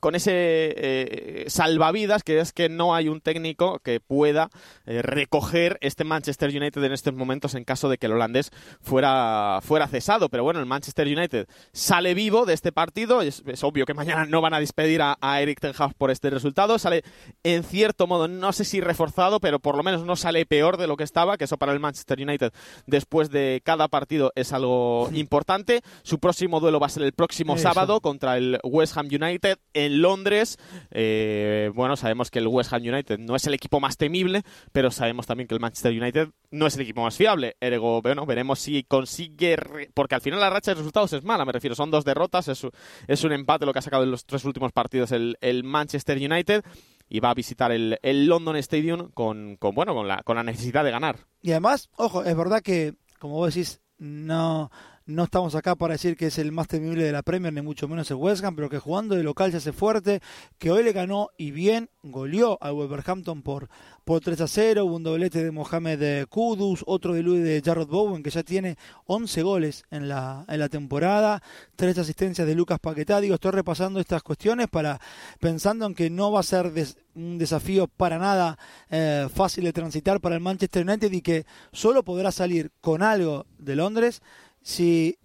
con 0.00 0.14
ese 0.14 0.32
eh, 0.32 1.44
salvavidas 1.48 2.22
que 2.22 2.40
es 2.40 2.52
que 2.52 2.68
no 2.68 2.94
hay 2.94 3.08
un 3.08 3.20
técnico 3.20 3.78
que 3.80 4.00
pueda 4.00 4.50
eh, 4.86 5.02
recoger 5.02 5.78
este 5.80 6.04
Manchester 6.04 6.50
United 6.50 6.82
en 6.82 6.92
estos 6.92 7.14
momentos 7.14 7.54
en 7.54 7.64
caso 7.64 7.88
de 7.88 7.98
que 7.98 8.06
el 8.06 8.12
holandés 8.12 8.50
fuera, 8.80 9.60
fuera 9.62 9.86
cesado. 9.88 10.28
Pero 10.28 10.44
bueno, 10.44 10.60
el 10.60 10.66
Manchester 10.66 11.06
United 11.06 11.48
sale 11.72 12.14
vivo 12.14 12.46
de 12.46 12.54
este 12.54 12.72
partido. 12.72 13.22
Es, 13.22 13.42
obvio 13.62 13.86
que 13.86 13.94
mañana 13.94 14.26
no 14.26 14.40
van 14.40 14.54
a 14.54 14.60
despedir 14.60 15.00
a, 15.02 15.16
Eric 15.40 15.60
Ten 15.60 15.72
Hag 15.76 15.94
por 15.94 16.10
este 16.10 16.30
resultado. 16.30 16.78
Sale 16.78 17.02
en 17.42 17.64
cierto 17.64 18.06
modo, 18.06 18.28
no 18.28 18.52
sé 18.52 18.64
si 18.64 18.80
reforzado, 18.80 19.40
pero 19.40 19.58
por 19.58 19.76
lo 19.76 19.82
menos 19.82 20.04
no 20.04 20.16
sale 20.16 20.44
peor 20.46 20.76
de 20.76 20.86
lo 20.86 20.96
que 20.96 21.04
estaba, 21.04 21.36
que 21.36 21.44
eso 21.44 21.58
para 21.58 21.72
el 21.72 21.80
Manchester 21.80 22.20
United 22.20 22.52
después 22.86 23.30
de 23.30 23.60
cada 23.64 23.88
partido 23.88 24.32
es 24.34 24.52
algo 24.52 25.08
importante. 25.14 25.82
Su 26.02 26.18
próximo 26.18 26.60
duelo 26.60 26.80
va 26.80 26.86
a 26.86 26.90
ser 26.90 27.02
el 27.02 27.12
próximo 27.12 27.56
sábado 27.58 28.00
contra 28.00 28.36
el 28.36 28.58
West 28.62 28.96
Ham 28.96 29.06
United 29.06 29.58
en 29.74 30.02
Londres. 30.02 30.58
Eh, 30.90 31.70
bueno, 31.74 31.96
sabemos 31.96 32.30
que 32.30 32.38
el 32.38 32.46
West 32.46 32.72
Ham 32.72 32.82
United 32.82 33.18
no 33.18 33.36
es 33.36 33.46
el 33.46 33.54
equipo 33.54 33.80
más 33.80 33.96
temible, 33.96 34.42
pero 34.72 34.90
sabemos 34.90 35.26
también 35.26 35.48
que 35.48 35.54
el 35.54 35.60
Manchester 35.60 35.92
United 35.92 36.28
no 36.50 36.66
es 36.66 36.74
el 36.76 36.82
equipo 36.82 37.02
más 37.02 37.16
fiable. 37.16 37.56
Ergo, 37.60 38.02
bueno, 38.02 38.26
veremos 38.26 38.58
si 38.58 38.84
consigue. 38.84 39.56
Porque 39.94 40.14
al 40.14 40.20
final 40.20 40.40
la 40.40 40.50
racha 40.50 40.72
de 40.72 40.76
resultados 40.76 41.12
es 41.12 41.24
mala, 41.24 41.44
me 41.44 41.52
refiero. 41.52 41.74
Son 41.74 41.90
dos 41.90 42.04
derrotas, 42.04 42.48
es, 42.48 42.66
es 43.06 43.24
un 43.24 43.32
empate 43.32 43.66
lo 43.66 43.72
que 43.72 43.78
ha 43.78 43.82
sacado 43.82 44.02
en 44.02 44.10
los 44.10 44.24
tres 44.24 44.44
últimos 44.44 44.72
partidos 44.72 45.12
el, 45.12 45.64
Manchester 45.64 46.16
United 46.16 46.64
y 47.08 47.20
va 47.20 47.30
a 47.30 47.34
visitar 47.34 47.72
el, 47.72 47.98
el 48.02 48.26
London 48.26 48.56
Stadium 48.56 49.10
con, 49.12 49.56
con, 49.56 49.74
bueno, 49.74 49.94
con, 49.94 50.08
la, 50.08 50.22
con 50.22 50.36
la 50.36 50.42
necesidad 50.42 50.84
de 50.84 50.90
ganar. 50.90 51.16
Y 51.42 51.50
además, 51.50 51.90
ojo, 51.96 52.24
es 52.24 52.36
verdad 52.36 52.62
que, 52.62 52.94
como 53.18 53.34
vos 53.34 53.54
decís, 53.54 53.80
no, 53.98 54.70
no 55.10 55.24
estamos 55.24 55.54
acá 55.54 55.74
para 55.74 55.94
decir 55.94 56.16
que 56.16 56.26
es 56.26 56.38
el 56.38 56.52
más 56.52 56.68
temible 56.68 57.02
de 57.02 57.12
la 57.12 57.22
Premier, 57.22 57.52
ni 57.52 57.60
mucho 57.60 57.88
menos 57.88 58.10
el 58.10 58.16
West 58.16 58.44
Ham, 58.44 58.54
pero 58.54 58.70
que 58.70 58.78
jugando 58.78 59.16
de 59.16 59.22
local 59.22 59.50
se 59.50 59.58
hace 59.58 59.72
fuerte, 59.72 60.20
que 60.58 60.70
hoy 60.70 60.84
le 60.84 60.92
ganó 60.92 61.30
y 61.36 61.50
bien, 61.50 61.90
goleó 62.02 62.58
al 62.60 62.72
Wolverhampton 62.74 63.42
por, 63.42 63.68
por 64.04 64.20
3 64.20 64.40
a 64.40 64.46
0, 64.46 64.84
hubo 64.84 64.96
un 64.96 65.02
doblete 65.02 65.42
de 65.42 65.50
Mohamed 65.50 66.26
Kudus, 66.28 66.84
otro 66.86 67.14
de 67.14 67.22
Luis 67.22 67.42
de 67.42 67.60
Jarrod 67.64 67.88
Bowen, 67.88 68.22
que 68.22 68.30
ya 68.30 68.42
tiene 68.42 68.76
11 69.06 69.42
goles 69.42 69.84
en 69.90 70.08
la, 70.08 70.44
en 70.48 70.60
la 70.60 70.68
temporada, 70.68 71.42
tres 71.76 71.98
asistencias 71.98 72.46
de 72.46 72.54
Lucas 72.54 72.78
Paquetá. 72.78 73.20
Digo, 73.20 73.34
estoy 73.34 73.50
repasando 73.50 74.00
estas 74.00 74.22
cuestiones 74.22 74.68
para 74.68 75.00
pensando 75.40 75.86
en 75.86 75.94
que 75.94 76.08
no 76.08 76.30
va 76.30 76.40
a 76.40 76.44
ser 76.44 76.72
un 77.14 77.38
desafío 77.38 77.88
para 77.88 78.18
nada 78.18 78.58
eh, 78.90 79.28
fácil 79.34 79.64
de 79.64 79.72
transitar 79.72 80.20
para 80.20 80.36
el 80.36 80.40
Manchester 80.40 80.86
United 80.86 81.12
y 81.12 81.20
que 81.20 81.44
solo 81.72 82.04
podrá 82.04 82.30
salir 82.30 82.70
con 82.80 83.02
algo 83.02 83.46
de 83.58 83.76
Londres 83.76 84.22
si 84.62 85.18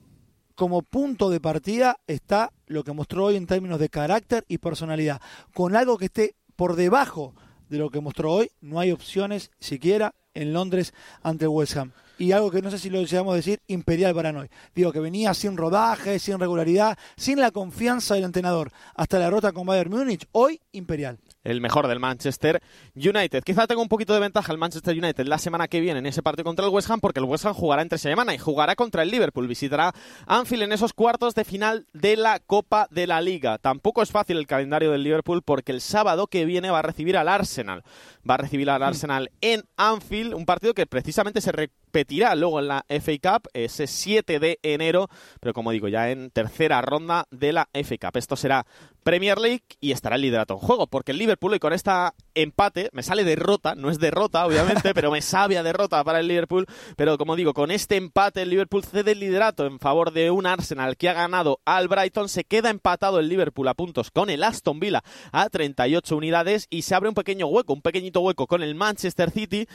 como 0.56 0.82
punto 0.82 1.30
de 1.30 1.42
partida 1.42 2.00
está 2.08 2.52
lo 2.68 2.84
que 2.84 2.94
mostró 2.94 3.26
hoy 3.26 3.36
en 3.36 3.48
términos 3.48 3.80
de 3.80 3.90
carácter 3.90 4.46
y 4.48 4.58
personalidad. 4.58 5.22
Con 5.54 5.76
algo 5.76 5.98
que 5.98 6.06
esté 6.06 6.36
por 6.56 6.76
debajo 6.76 7.34
de 7.70 7.78
lo 7.78 7.90
que 7.90 8.00
mostró 8.00 8.34
hoy, 8.34 8.52
no 8.62 8.80
hay 8.80 8.92
opciones 8.92 9.52
siquiera 9.60 10.16
en 10.34 10.54
Londres 10.54 10.94
ante 11.24 11.48
West 11.48 11.76
Ham. 11.78 11.92
Y 12.18 12.32
algo 12.32 12.50
que 12.50 12.62
no 12.62 12.72
sé 12.72 12.80
si 12.80 12.90
lo 12.90 13.04
llegamos 13.04 13.36
decir, 13.36 13.62
imperial 13.68 14.16
para 14.16 14.38
hoy. 14.38 14.50
Digo, 14.74 14.94
que 14.94 15.02
venía 15.02 15.34
sin 15.34 15.58
rodaje, 15.58 16.18
sin 16.20 16.40
regularidad, 16.40 16.98
sin 17.18 17.42
la 17.42 17.52
confianza 17.52 18.16
del 18.16 18.24
entrenador. 18.24 18.72
Hasta 18.96 19.20
la 19.20 19.26
derrota 19.26 19.52
con 19.52 19.66
Bayern 19.66 19.92
Múnich, 19.92 20.26
hoy 20.32 20.62
imperial 20.72 21.20
el 21.46 21.62
mejor 21.62 21.88
del 21.88 22.00
Manchester 22.00 22.62
United. 22.96 23.44
Quizá 23.44 23.68
tenga 23.68 23.82
un 23.82 23.88
poquito 23.88 24.14
de 24.14 24.20
ventaja 24.20 24.52
el 24.52 24.58
Manchester 24.58 24.98
United 24.98 25.26
la 25.28 25.38
semana 25.38 25.70
que 25.70 25.80
viene 25.80 26.00
en 26.00 26.06
ese 26.06 26.22
partido 26.22 26.44
contra 26.44 26.66
el 26.66 26.72
West 26.72 26.90
Ham, 26.90 27.00
porque 27.00 27.22
el 27.22 27.26
West 27.26 27.46
Ham 27.46 27.54
jugará 27.54 27.82
entre 27.82 27.98
semana 27.98 28.34
y 28.34 28.38
jugará 28.38 28.76
contra 28.76 29.04
el 29.04 29.12
Liverpool. 29.12 29.48
Visitará 29.48 29.94
Anfield 30.26 30.64
en 30.64 30.72
esos 30.74 30.94
cuartos 30.94 31.36
de 31.36 31.46
final 31.46 31.88
de 31.94 32.18
la 32.18 32.40
Copa 32.40 32.88
de 32.92 33.08
la 33.08 33.22
Liga. 33.22 33.58
Tampoco 33.60 34.02
es 34.02 34.12
fácil 34.12 34.38
el 34.38 34.48
calendario 34.48 34.92
del 34.92 35.04
Liverpool 35.04 35.42
porque 35.44 35.72
el 35.72 35.82
sábado 35.82 36.28
que 36.28 36.46
viene 36.46 36.72
va 36.72 36.80
a 36.80 36.82
recibir 36.82 37.16
al 37.16 37.30
Arsenal. 37.30 37.84
Va 38.30 38.34
a 38.34 38.38
recibir 38.38 38.70
al 38.70 38.84
Arsenal 38.84 39.32
en 39.42 39.64
Anfield, 39.78 40.34
un 40.34 40.46
partido 40.46 40.74
que 40.74 40.88
precisamente 40.88 41.42
se 41.42 41.52
repetirá 41.96 42.36
luego 42.36 42.60
en 42.60 42.68
la 42.68 42.86
FA 42.90 43.14
Cup, 43.24 43.50
ese 43.54 43.88
7 43.88 44.38
de 44.40 44.60
enero, 44.64 45.08
pero 45.40 45.54
como 45.54 45.72
digo, 45.72 45.88
ya 45.88 46.12
en 46.12 46.30
tercera 46.30 46.82
ronda 46.82 47.26
de 47.32 47.54
la 47.54 47.70
FA 47.72 47.96
Cup. 47.98 48.18
Esto 48.18 48.36
será 48.36 48.66
Premier 49.06 49.38
League 49.38 49.64
y 49.80 49.92
estará 49.92 50.18
el 50.18 50.24
liderato 50.24 50.56
en 50.56 50.60
juego, 50.60 50.88
porque 50.88 51.12
el 51.14 51.20
Liverpool 51.20 51.56
y 51.56 51.60
con 51.60 51.72
esta 51.72 52.14
empate 52.34 52.90
me 52.92 53.02
sale 53.02 53.24
derrota, 53.24 53.76
no 53.76 53.90
es 53.90 54.00
derrota 54.00 54.46
obviamente, 54.46 54.94
pero 54.96 55.10
me 55.10 55.22
sabe 55.22 55.58
a 55.58 55.64
derrota 55.64 56.04
para 56.04 56.20
el 56.20 56.28
Liverpool, 56.28 56.66
pero 56.98 57.18
como 57.18 57.38
digo, 57.38 57.54
con 57.54 57.72
este 57.72 57.96
empate 57.96 58.42
el 58.42 58.50
Liverpool 58.50 58.84
cede 58.84 59.12
el 59.14 59.20
liderato 59.22 59.66
en 59.66 59.80
favor 59.80 60.12
de 60.12 60.32
un 60.32 60.48
Arsenal 60.48 60.98
que 60.98 61.08
ha 61.08 61.14
ganado 61.14 61.62
al 61.64 61.88
Brighton, 61.88 62.28
se 62.28 62.44
queda 62.44 62.72
empatado 62.72 63.20
el 63.20 63.30
Liverpool 63.30 63.70
a 63.70 63.74
puntos 63.74 64.12
con 64.12 64.30
el 64.30 64.44
Aston 64.44 64.82
Villa 64.82 65.02
a 65.32 65.50
38 65.50 66.18
unidades 66.18 66.68
y 66.70 66.82
se 66.82 66.94
abre 66.94 67.08
un 67.08 67.16
pequeño 67.16 67.46
hueco, 67.46 67.72
un 67.72 67.82
pequeñito 67.82 68.20
hueco 68.20 68.48
con 68.48 68.64
el 68.64 68.76
Manchester 68.76 69.32
City, 69.32 69.68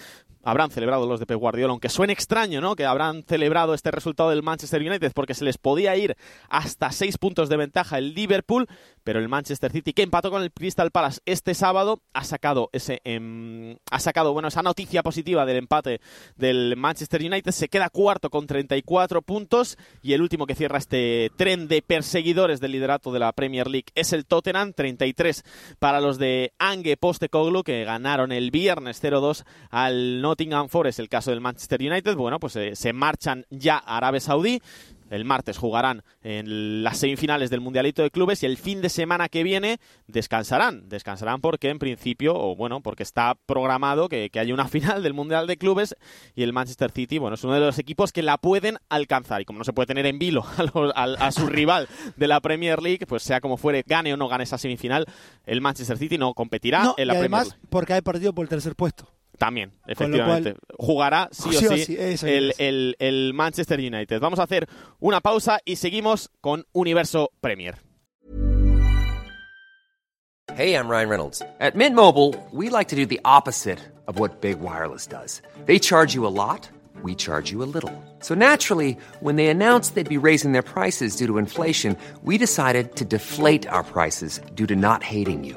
habrán 0.43 0.71
celebrado 0.71 1.07
los 1.07 1.21
de 1.21 1.27
Pep 1.27 1.39
Guardiola, 1.39 1.71
aunque 1.71 1.89
suene 1.89 2.10
extraño, 2.11 2.61
¿no? 2.61 2.76
Que 2.76 2.85
habrán 2.85 3.23
celebrado 3.23 3.75
este 3.75 3.90
resultado 3.90 4.31
del 4.31 4.43
Manchester 4.43 4.83
United 4.83 5.12
porque 5.14 5.35
se 5.35 5.45
les 5.45 5.59
podía 5.59 5.97
ir 5.97 6.17
hasta 6.49 6.90
seis 6.93 7.19
puntos 7.19 7.49
de 7.49 7.57
ventaja 7.57 7.99
el 7.99 8.14
Liverpool, 8.14 8.67
pero 9.05 9.19
el 9.19 9.29
Manchester 9.29 9.73
City 9.73 9.93
que 9.93 10.02
empató 10.02 10.31
con 10.31 10.43
el 10.43 10.52
Crystal 10.52 10.90
Palace 10.90 11.21
este 11.26 11.55
sábado 11.55 12.00
ha 12.12 12.25
sacado 12.25 12.71
ese 12.73 13.00
em, 13.05 13.76
ha 13.90 14.00
sacado 14.00 14.33
bueno 14.33 14.49
esa 14.49 14.62
noticia 14.62 15.02
positiva 15.02 15.47
del 15.47 15.57
empate 15.57 16.00
del 16.37 16.76
Manchester 16.76 17.23
United 17.23 17.50
se 17.52 17.69
queda 17.69 17.90
cuarto 17.90 18.31
con 18.31 18.47
34 18.47 19.23
puntos 19.23 19.79
y 20.02 20.12
el 20.12 20.23
último 20.23 20.47
que 20.47 20.55
cierra 20.55 20.79
este 20.79 21.31
tren 21.37 21.69
de 21.69 21.83
perseguidores 21.83 22.61
del 22.61 22.73
liderato 22.73 23.12
de 23.12 23.19
la 23.19 23.33
Premier 23.33 23.69
League 23.69 23.87
es 23.95 24.12
el 24.12 24.26
Tottenham 24.26 24.73
33 24.73 25.45
para 25.79 26.00
los 26.00 26.19
de 26.19 26.52
Ange 26.59 26.97
Postecoglou 26.97 27.62
que 27.62 27.85
ganaron 27.85 28.33
el 28.33 28.50
viernes 28.50 29.02
0-2 29.02 29.45
al 29.71 30.21
Nottingham 30.21 30.69
Forest 30.69 31.00
el 31.00 31.09
caso 31.09 31.31
del 31.31 31.40
Manchester 31.40 31.81
United 31.81 32.00
bueno 32.16 32.40
pues 32.40 32.57
eh, 32.57 32.75
se 32.75 32.92
marchan 32.92 33.47
ya 33.50 33.76
a 33.76 33.97
Arabia 33.99 34.21
Saudí 34.21 34.61
el 35.11 35.25
martes 35.25 35.59
jugarán 35.59 36.02
en 36.23 36.83
las 36.83 36.99
semifinales 36.99 37.50
del 37.50 37.61
Mundialito 37.61 38.02
de 38.02 38.11
Clubes 38.11 38.42
y 38.42 38.47
el 38.47 38.57
fin 38.57 38.80
de 38.80 38.88
semana 38.88 39.28
que 39.28 39.42
viene 39.42 39.78
descansarán. 40.07 40.88
Descansarán 40.88 41.40
porque 41.40 41.69
en 41.69 41.78
principio, 41.78 42.35
o 42.35 42.54
bueno, 42.54 42.80
porque 42.80 43.02
está 43.02 43.37
programado 43.47 44.09
que, 44.09 44.30
haya 44.33 44.54
una 44.54 44.69
final 44.69 45.02
del 45.02 45.12
Mundial 45.12 45.47
de 45.49 45.57
Clubes 45.57 45.97
y 46.35 46.45
el 46.45 46.52
Manchester 46.52 46.92
City, 46.92 47.19
bueno, 47.19 47.35
es 47.35 47.45
uno 47.45 47.54
de 47.54 47.61
los 47.61 47.78
equipos 47.78 48.12
que 48.12 48.23
la 48.23 48.38
pueden 48.38 48.78
alcanzar. 48.88 49.40
Y 49.40 49.45
como 49.45 49.59
no 49.59 49.64
se 49.64 49.73
puede 49.73 49.88
tener 49.88 50.07
en 50.07 50.19
vilo 50.19 50.45
a, 50.95 51.33
su 51.33 51.47
rival 51.49 51.88
de 52.16 52.28
la 52.28 52.40
Premier 52.40 52.80
League, 52.80 53.07
pues 53.07 53.25
sea 53.25 53.40
como 53.40 53.57
fuere, 53.57 53.85
gane 53.85 54.14
o 54.14 54.16
no 54.16 54.28
gane 54.28 54.45
esa 54.45 54.59
semifinal, 54.59 55.07
el 55.45 55.61
Manchester 55.61 55.99
City 55.99 56.19
no 56.19 56.35
competirá 56.35 56.95
en 56.97 57.09
la 57.09 57.14
Premier 57.14 57.42
League. 57.42 57.59
porque 57.69 57.95
hay 57.95 58.00
partido 58.00 58.33
por 58.33 58.45
el 58.45 58.49
tercer 58.49 58.76
puesto. 58.76 59.09
También, 59.40 59.73
efectivamente. 59.87 60.54
Jugará 60.78 61.30
sí, 61.32 61.49
o 61.49 61.76
sí, 61.76 61.97
el, 61.99 62.52
el, 62.59 62.97
el 62.99 63.32
Manchester 63.32 63.80
United. 63.80 64.20
Vamos 64.20 64.38
a 64.38 64.42
hacer 64.42 64.68
una 64.99 65.23
pausa 65.23 65.61
y 65.64 65.76
seguimos 65.76 66.30
con 66.42 66.66
Universo 66.73 67.30
Premier. 67.40 67.76
Hey, 70.54 70.75
I'm 70.75 70.90
Ryan 70.90 71.09
Reynolds. 71.09 71.42
At 71.59 71.75
Mint 71.75 71.97
Mobile, 71.97 72.35
we 72.52 72.68
like 72.68 72.88
to 72.88 72.97
do 72.97 73.06
the 73.06 73.20
opposite 73.25 73.78
of 74.06 74.18
what 74.18 74.42
Big 74.42 74.61
Wireless 74.61 75.06
does. 75.06 75.40
They 75.64 75.78
charge 75.78 76.14
you 76.14 76.26
a 76.26 76.28
lot, 76.28 76.68
we 77.02 77.14
charge 77.14 77.50
you 77.50 77.62
a 77.62 77.70
little. 77.73 77.94
So 78.18 78.35
naturally, 78.35 78.99
when 79.20 79.37
they 79.37 79.47
announced 79.47 79.94
they'd 79.94 80.06
be 80.06 80.18
raising 80.18 80.52
their 80.52 80.61
prices 80.61 81.16
due 81.16 81.26
to 81.28 81.38
inflation, 81.38 81.97
we 82.23 82.37
decided 82.37 82.94
to 82.97 83.06
deflate 83.06 83.66
our 83.66 83.85
prices 83.85 84.42
due 84.54 84.66
to 84.66 84.76
not 84.76 85.02
hating 85.02 85.44
you. 85.44 85.56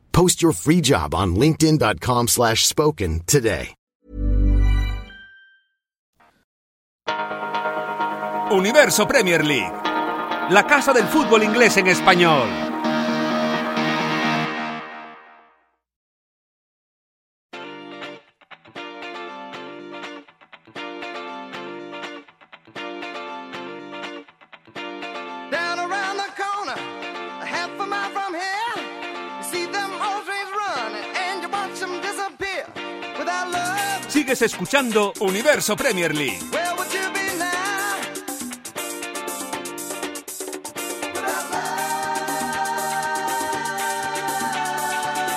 Post 0.13 0.41
your 0.41 0.53
free 0.53 0.81
job 0.81 1.13
on 1.13 1.35
linkedin.com/spoken 1.35 2.27
slash 2.27 2.65
spoken 2.65 3.21
today. 3.25 3.73
Universo 8.51 9.07
Premier 9.07 9.45
League. 9.45 9.71
La 10.49 10.65
casa 10.67 10.91
del 10.91 11.05
fútbol 11.05 11.43
inglés 11.43 11.77
en 11.77 11.87
español. 11.87 12.70
Escuchando 34.71 35.11
Universo 35.19 35.75
Premier 35.75 36.15
League. 36.15 36.39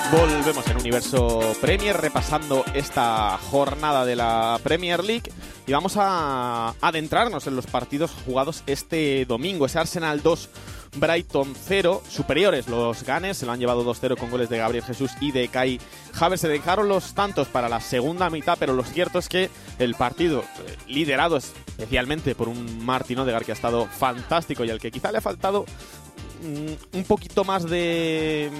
Volvemos 0.09 0.65
en 0.67 0.77
Universo 0.77 1.53
Premier 1.59 1.97
repasando 1.97 2.63
esta 2.73 3.37
jornada 3.37 4.05
de 4.05 4.15
la 4.15 4.57
Premier 4.63 5.03
League 5.03 5.29
y 5.67 5.71
vamos 5.71 5.95
a 5.97 6.75
adentrarnos 6.81 7.47
en 7.47 7.55
los 7.55 7.65
partidos 7.65 8.11
jugados 8.25 8.63
este 8.67 9.25
domingo. 9.25 9.65
Ese 9.65 9.79
Arsenal 9.79 10.21
2, 10.21 10.49
Brighton 10.97 11.53
0, 11.55 12.03
superiores 12.07 12.67
los 12.67 13.03
Gunners, 13.03 13.37
se 13.37 13.45
lo 13.45 13.51
han 13.51 13.59
llevado 13.59 13.83
2-0 13.83 14.17
con 14.17 14.29
goles 14.29 14.49
de 14.49 14.59
Gabriel 14.59 14.83
Jesús 14.83 15.11
y 15.21 15.31
de 15.31 15.47
Kai 15.47 15.79
Havertz. 16.19 16.41
Se 16.41 16.47
dejaron 16.47 16.87
los 16.87 17.15
tantos 17.15 17.47
para 17.47 17.67
la 17.67 17.81
segunda 17.81 18.29
mitad, 18.29 18.57
pero 18.59 18.73
lo 18.73 18.83
cierto 18.83 19.17
es 19.17 19.27
que 19.27 19.49
el 19.79 19.95
partido, 19.95 20.41
eh, 20.41 20.77
liderado 20.87 21.37
especialmente 21.37 22.35
por 22.35 22.47
un 22.47 22.85
Martin 22.85 23.19
Odegaard 23.19 23.45
que 23.45 23.51
ha 23.51 23.55
estado 23.55 23.87
fantástico 23.87 24.63
y 24.65 24.69
al 24.69 24.79
que 24.79 24.91
quizá 24.91 25.11
le 25.11 25.17
ha 25.17 25.21
faltado 25.21 25.65
mm, 26.43 26.97
un 26.97 27.03
poquito 27.05 27.43
más 27.43 27.67
de, 27.67 28.51